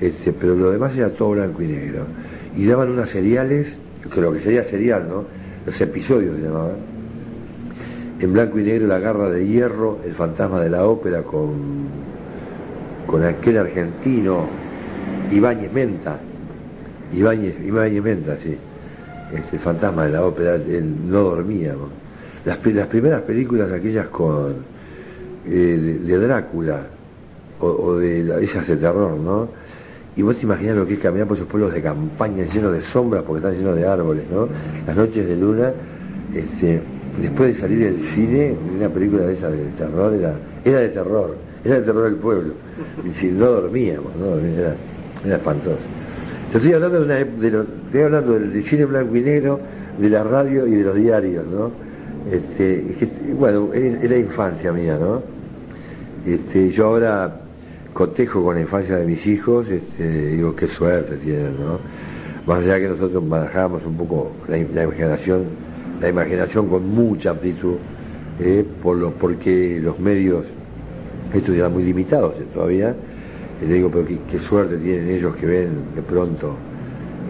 [0.00, 2.04] Este, pero lo demás era todo blanco y negro.
[2.56, 3.76] Y daban unas seriales,
[4.12, 5.24] que lo que sería serial, ¿no?
[5.66, 6.76] Los episodios se llamaban.
[8.20, 11.52] En blanco y negro La garra de hierro, El fantasma de la ópera con,
[13.06, 14.46] con aquel argentino
[15.30, 16.18] Ibáñez Menta.
[17.12, 18.56] Ibáñez, Ibáñez Menta, sí.
[19.32, 21.72] Este, el fantasma de la ópera, él no dormía.
[21.72, 21.88] ¿no?
[22.44, 24.54] Las, pri- las primeras películas aquellas con
[25.46, 26.86] eh, de, Drácula
[27.60, 29.48] o, de la- esas de terror, ¿no?
[30.16, 32.82] Y vos te imaginás lo que es caminar por esos pueblos de campaña llenos de
[32.82, 34.48] sombras porque están llenos de árboles, ¿no?
[34.86, 35.72] Las noches de luna,
[36.34, 36.80] este,
[37.20, 41.36] después de salir del cine, una película de esa de terror, era, era de terror,
[41.64, 42.54] era de terror del pueblo.
[43.04, 44.38] Y si no dormíamos, ¿no?
[44.38, 44.76] Era,
[45.24, 45.86] era espantoso.
[46.50, 49.60] Te estoy hablando de una de lo- estoy hablando del, cine blanco y negro,
[49.98, 51.70] de la radio y de los diarios, ¿no?
[52.30, 52.82] Este,
[53.38, 55.22] bueno, es, la infancia mía, ¿no?
[56.26, 57.40] Este, yo ahora
[57.92, 61.78] cotejo con la infancia de mis hijos, este, digo, qué suerte tienen, ¿no?
[62.46, 65.44] Más allá que nosotros manejábamos un poco la, im- la imaginación,
[66.00, 67.76] la imaginación con mucha amplitud,
[68.40, 70.46] eh, por lo, porque los medios,
[71.34, 72.94] estos eran muy limitados todavía,
[73.60, 76.56] Y te digo, pero qué, suerte tienen ellos que ven de pronto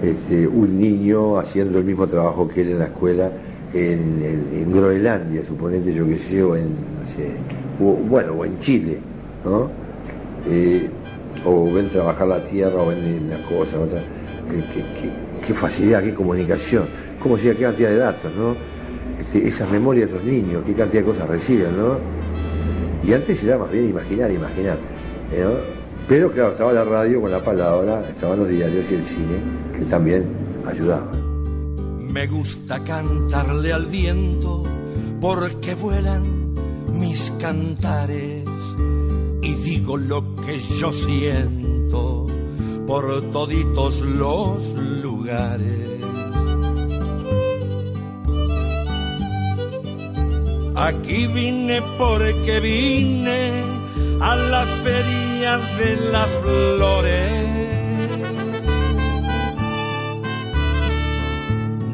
[0.02, 3.32] este, un niño haciendo el mismo trabajo que él en la escuela
[3.74, 6.68] en, en- en Groenlandia, suponete yo que sé, o en,
[6.98, 7.36] no sé,
[7.82, 8.98] o- bueno, o en Chile,
[9.44, 9.70] ¿no?
[10.48, 10.88] Eh,
[11.44, 13.98] o ven trabajar la tierra, o ven una cosa, otra.
[13.98, 14.62] Eh,
[15.46, 16.84] qué, facilidad, qué comunicación,
[17.22, 18.54] cómo sea, qué cantidad de datos, ¿no?
[19.20, 21.98] Este, esas memorias de esos niños, qué cantidad de cosas reciben, ¿no?
[23.06, 24.78] Y antes era más bien imaginar, imaginar.
[25.32, 25.77] ¿eh, ¿no?
[26.08, 29.42] Pero claro, estaba la radio con la palabra, estaban los diarios y el cine,
[29.78, 30.24] que también
[30.66, 31.28] ayudaban.
[32.10, 34.62] Me gusta cantarle al viento
[35.20, 36.54] porque vuelan
[36.94, 38.44] mis cantares
[39.42, 42.26] y digo lo que yo siento
[42.86, 46.02] por toditos los lugares.
[50.74, 53.62] Aquí vine porque vine
[54.20, 57.46] a la feria de las flores.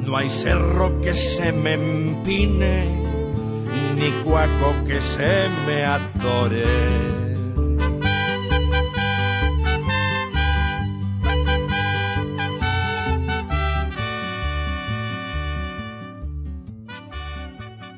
[0.06, 2.86] No hay cerro que se me empine,
[3.96, 6.64] ni cuaco que se me atore.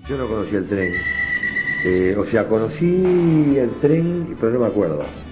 [0.08, 0.92] Yo no conocía el tren.
[1.84, 5.25] Eh, o sea, conocí el tren, pero no me acuerdo.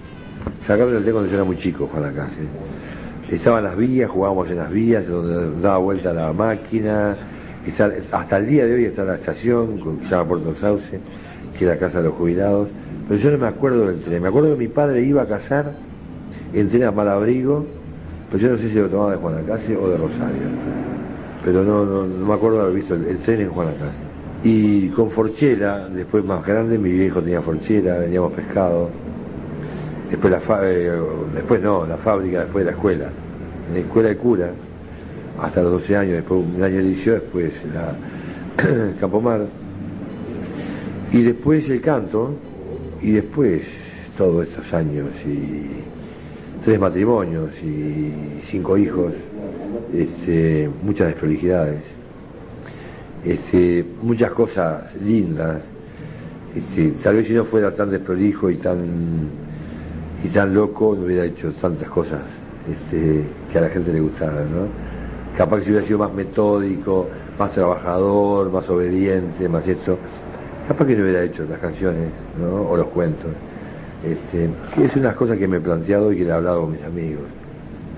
[0.65, 2.41] Sacaron el tren cuando yo era muy chico, Juan Lacase.
[3.29, 7.17] Estaban las vías, jugábamos en las vías, donde daba vuelta la máquina.
[8.13, 11.01] Hasta el día de hoy está la estación, que se llama Puerto Sauce,
[11.59, 12.69] que es la casa de los jubilados.
[13.07, 14.23] Pero yo no me acuerdo del tren.
[14.23, 15.71] Me acuerdo que mi padre iba a cazar
[16.55, 17.67] en tren a Malabrigo,
[18.31, 20.49] pero yo no sé si lo tomaba de Juan Lacase o de Rosario.
[21.45, 23.99] Pero no, no, no me acuerdo haber visto el, el tren en Juan Lacase.
[24.45, 28.89] Y con Forchera, después más grande, mi viejo tenía Forchera, vendíamos pescado.
[30.11, 30.91] Después la fa- eh,
[31.35, 33.11] después no, la fábrica, después de la escuela.
[33.73, 34.51] La escuela de cura,
[35.41, 37.95] hasta los 12 años, después un año de liceo, después la
[39.01, 39.43] Campomar.
[41.13, 42.31] Y después el canto,
[43.01, 43.63] y después
[44.17, 45.67] todos estos años, y
[46.63, 49.13] tres matrimonios, y cinco hijos,
[49.93, 51.83] este, muchas desprolijidades
[53.25, 55.63] este, muchas cosas lindas.
[56.55, 58.79] Este, tal vez si no fuera tan desprolijo y tan
[60.25, 62.21] y tan loco, no hubiera hecho tantas cosas
[62.69, 64.67] este, que a la gente le gustaran, ¿no?
[65.37, 67.09] Capaz que si hubiera sido más metódico,
[67.39, 69.99] más trabajador, más obediente, más esto,
[70.67, 72.09] capaz que no hubiera hecho las canciones,
[72.41, 72.63] ¿no?
[72.71, 73.27] O los cuentos.
[74.05, 74.49] Este,
[74.83, 77.25] es unas cosas que me he planteado y que he hablado con mis amigos.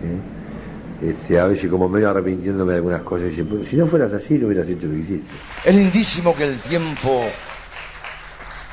[0.02, 1.08] ¿eh?
[1.10, 4.38] Este, a veces como medio arrepintiéndome de algunas cosas, dice, "Pues, si no fueras así,
[4.38, 5.26] no hubieras hecho lo que hiciste.
[5.64, 7.22] Es lindísimo que el tiempo.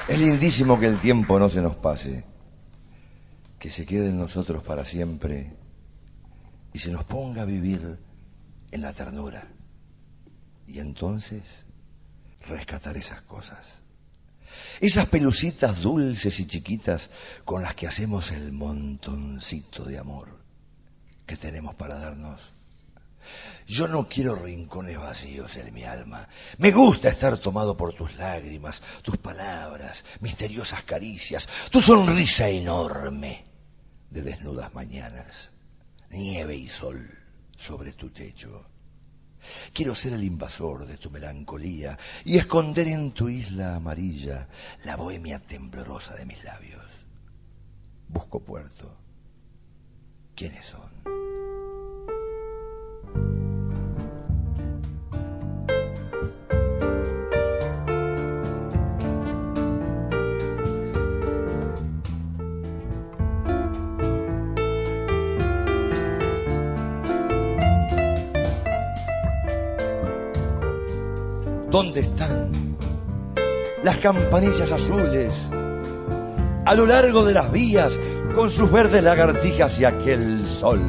[0.07, 2.23] Es lindísimo que el tiempo no se nos pase.
[3.63, 5.55] Que se quede en nosotros para siempre.
[6.73, 7.97] Y se nos ponga a vivir
[8.71, 9.47] en la ternura.
[10.67, 11.63] Y entonces
[12.41, 13.81] rescatar esas cosas.
[14.81, 17.09] Esas pelucitas dulces y chiquitas
[17.45, 20.43] con las que hacemos el montoncito de amor
[21.25, 22.51] que tenemos para darnos.
[23.65, 26.27] Yo no quiero rincones vacíos en mi alma.
[26.57, 33.52] Me gusta estar tomado por tus lágrimas, tus palabras, misteriosas caricias, tu sonrisa enorme
[34.13, 35.51] de desnudas mañanas,
[36.11, 37.09] nieve y sol
[37.57, 38.69] sobre tu techo.
[39.73, 44.47] Quiero ser el invasor de tu melancolía y esconder en tu isla amarilla
[44.85, 46.85] la bohemia temblorosa de mis labios.
[48.07, 48.95] Busco puerto.
[50.35, 51.22] ¿Quiénes son?
[71.73, 72.77] ¿Dónde están
[73.81, 75.33] las campanillas azules?
[76.67, 77.99] A lo largo de las vías,
[78.35, 80.79] con sus verdes lagartijas y aquel sol,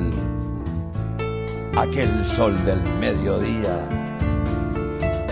[1.74, 3.78] aquel sol del mediodía.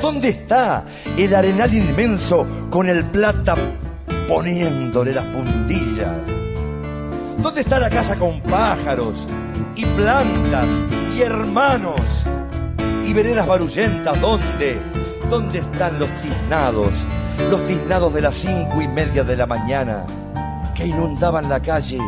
[0.01, 0.87] ¿Dónde está
[1.19, 3.55] el arenal inmenso con el plata
[4.27, 6.27] poniéndole las puntillas?
[7.43, 9.29] ¿Dónde está la casa con pájaros
[9.77, 10.71] y plantas
[11.15, 12.25] y hermanos
[13.05, 14.19] y veredas barullentas?
[14.19, 15.02] ¿Dónde?
[15.33, 16.93] ¿Dónde están los tiznados?
[17.51, 20.05] Los tiznados de las cinco y media de la mañana
[20.75, 21.99] que inundaban la calle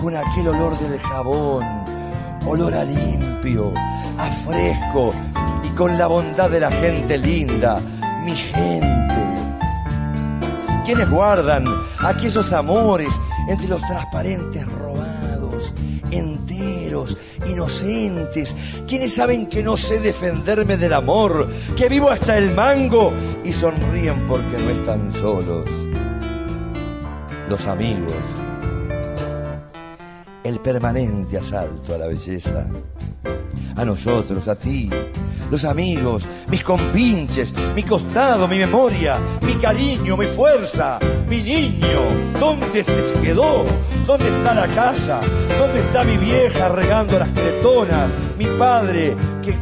[0.00, 1.66] con aquel olor del jabón,
[2.46, 3.74] olor a limpio,
[4.16, 5.12] a fresco
[5.64, 7.80] y con la bondad de la gente linda,
[8.24, 9.26] mi gente.
[10.86, 11.64] Quienes guardan
[11.98, 13.10] aquellos amores
[13.48, 15.74] entre los transparentes robados,
[16.12, 16.67] enteros,
[17.46, 18.54] inocentes,
[18.86, 23.12] quienes saben que no sé defenderme del amor, que vivo hasta el mango
[23.44, 25.68] y sonríen porque no están solos.
[27.48, 28.14] Los amigos,
[30.48, 32.66] el permanente asalto a la belleza,
[33.76, 34.88] a nosotros, a ti,
[35.50, 42.82] los amigos, mis compinches, mi costado, mi memoria, mi cariño, mi fuerza, mi niño, ¿dónde
[42.82, 43.64] se quedó?
[44.06, 45.20] ¿Dónde está la casa?
[45.58, 48.10] ¿Dónde está mi vieja regando las cretonas?
[48.38, 49.54] Mi padre que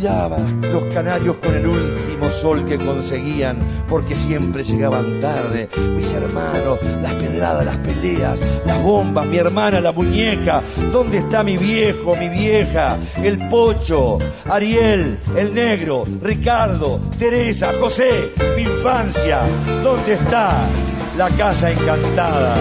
[0.00, 5.68] los canarios con el último sol que conseguían porque siempre llegaban tarde.
[5.96, 10.62] Mis hermanos, las pedradas, las peleas, las bombas, mi hermana, la muñeca.
[10.92, 12.96] ¿Dónde está mi viejo, mi vieja?
[13.22, 14.18] El pocho,
[14.48, 19.40] Ariel, el negro, Ricardo, Teresa, José, mi infancia.
[19.82, 20.68] ¿Dónde está
[21.16, 22.54] la casa encantada?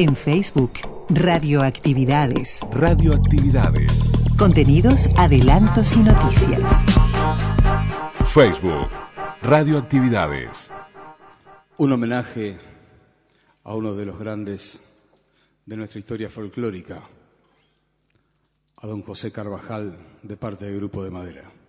[0.00, 0.72] En Facebook,
[1.10, 2.60] Radioactividades.
[2.72, 4.10] Radioactividades.
[4.38, 6.70] Contenidos, adelantos y noticias.
[8.32, 8.88] Facebook,
[9.42, 10.70] Radioactividades.
[11.76, 12.58] Un homenaje
[13.62, 14.80] a uno de los grandes
[15.66, 17.02] de nuestra historia folclórica,
[18.78, 21.59] a don José Carvajal, de parte del Grupo de Madera.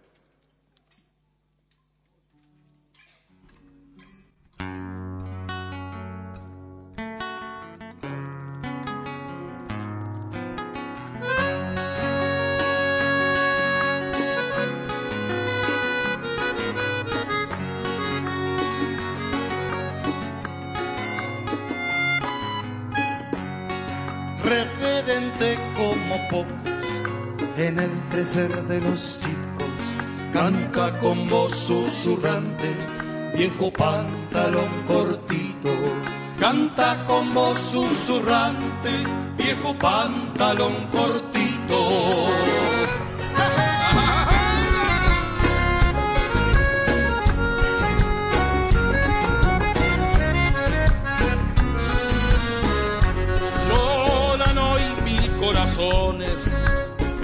[25.76, 29.74] Como pocos en el crecer de los chicos.
[30.34, 32.74] Canta con voz susurrante,
[33.36, 35.70] viejo pantalón cortito.
[36.40, 38.92] Canta con voz susurrante,
[39.38, 42.31] viejo pantalón cortito.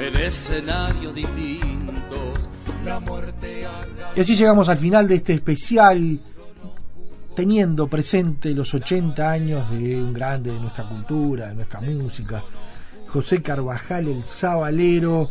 [0.08, 2.50] En escenarios distintos.
[2.86, 3.68] La muerte
[4.16, 6.22] Y así llegamos al final de este especial,
[7.36, 12.44] teniendo presente los 80 años de un grande de nuestra cultura, de nuestra música,
[13.10, 15.30] José Carvajal, el Sabalero.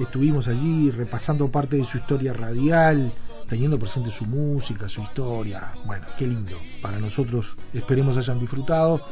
[0.00, 3.12] Estuvimos allí repasando parte de su historia radial,
[3.48, 5.72] teniendo presente su música, su historia.
[5.84, 6.56] Bueno, qué lindo.
[6.82, 9.06] Para nosotros, esperemos hayan disfrutado.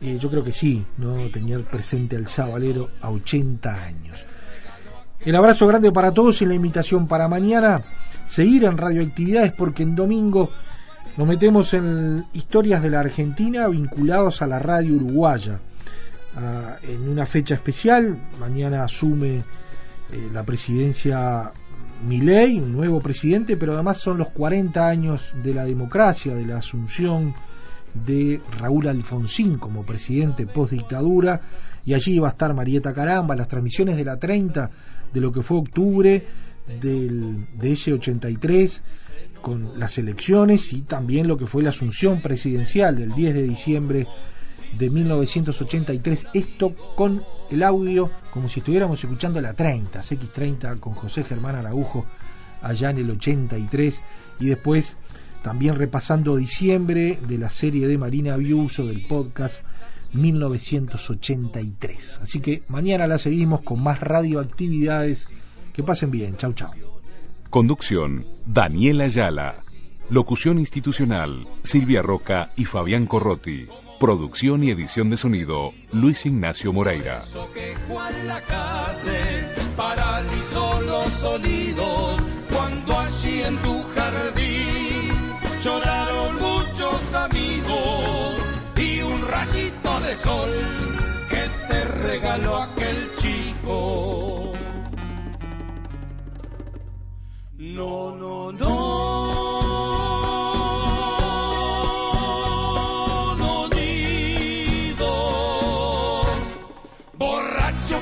[0.00, 1.16] Eh, yo creo que sí, ¿no?
[1.28, 4.24] Tener presente al Sabalero a 80 años.
[5.20, 7.82] El abrazo grande para todos y la invitación para mañana.
[8.26, 10.50] Seguir en radioactividades porque en domingo
[11.16, 15.58] nos metemos en historias de la Argentina vinculados a la radio uruguaya.
[16.36, 21.50] Ah, en una fecha especial, mañana asume eh, la presidencia
[22.06, 26.58] Milei, un nuevo presidente, pero además son los 40 años de la democracia, de la
[26.58, 27.34] asunción
[28.06, 31.40] de Raúl Alfonsín como presidente post dictadura
[31.84, 34.70] y allí va a estar Marieta Caramba, las transmisiones de la 30
[35.12, 36.24] de lo que fue octubre
[36.80, 38.82] del, de ese 83
[39.40, 44.06] con las elecciones y también lo que fue la asunción presidencial del 10 de diciembre
[44.76, 51.24] de 1983, esto con el audio como si estuviéramos escuchando la 30, X30 con José
[51.24, 52.04] Germán Araujo
[52.60, 54.02] allá en el 83
[54.40, 54.96] y después
[55.42, 59.64] también repasando diciembre de la serie de Marina Biuso del podcast
[60.12, 62.18] 1983.
[62.22, 65.34] Así que mañana la seguimos con más radioactividades.
[65.72, 66.36] Que pasen bien.
[66.36, 66.70] Chau, chau.
[67.50, 69.56] Conducción, Daniela Ayala.
[70.10, 73.66] Locución institucional, Silvia Roca y Fabián Corrotti.
[74.00, 77.20] Producción y edición de sonido, Luis Ignacio Moreira.
[77.52, 79.44] que Juan Lacase
[79.76, 82.16] paralizó los sonidos
[82.50, 84.77] cuando allí en tu jardín
[85.68, 88.34] lloraron muchos amigos
[88.76, 90.50] y un rayito de sol
[91.28, 94.52] que te regaló aquel chico.
[97.58, 99.18] No, no, no,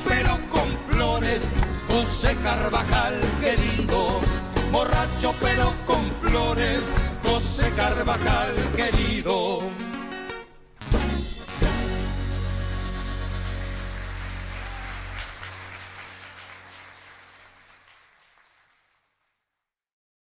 [0.08, 1.50] pero con flores,
[1.88, 4.20] José Carvajal querido.
[4.72, 6.82] Borracho pero con flores,
[7.26, 9.85] José Carvajal querido.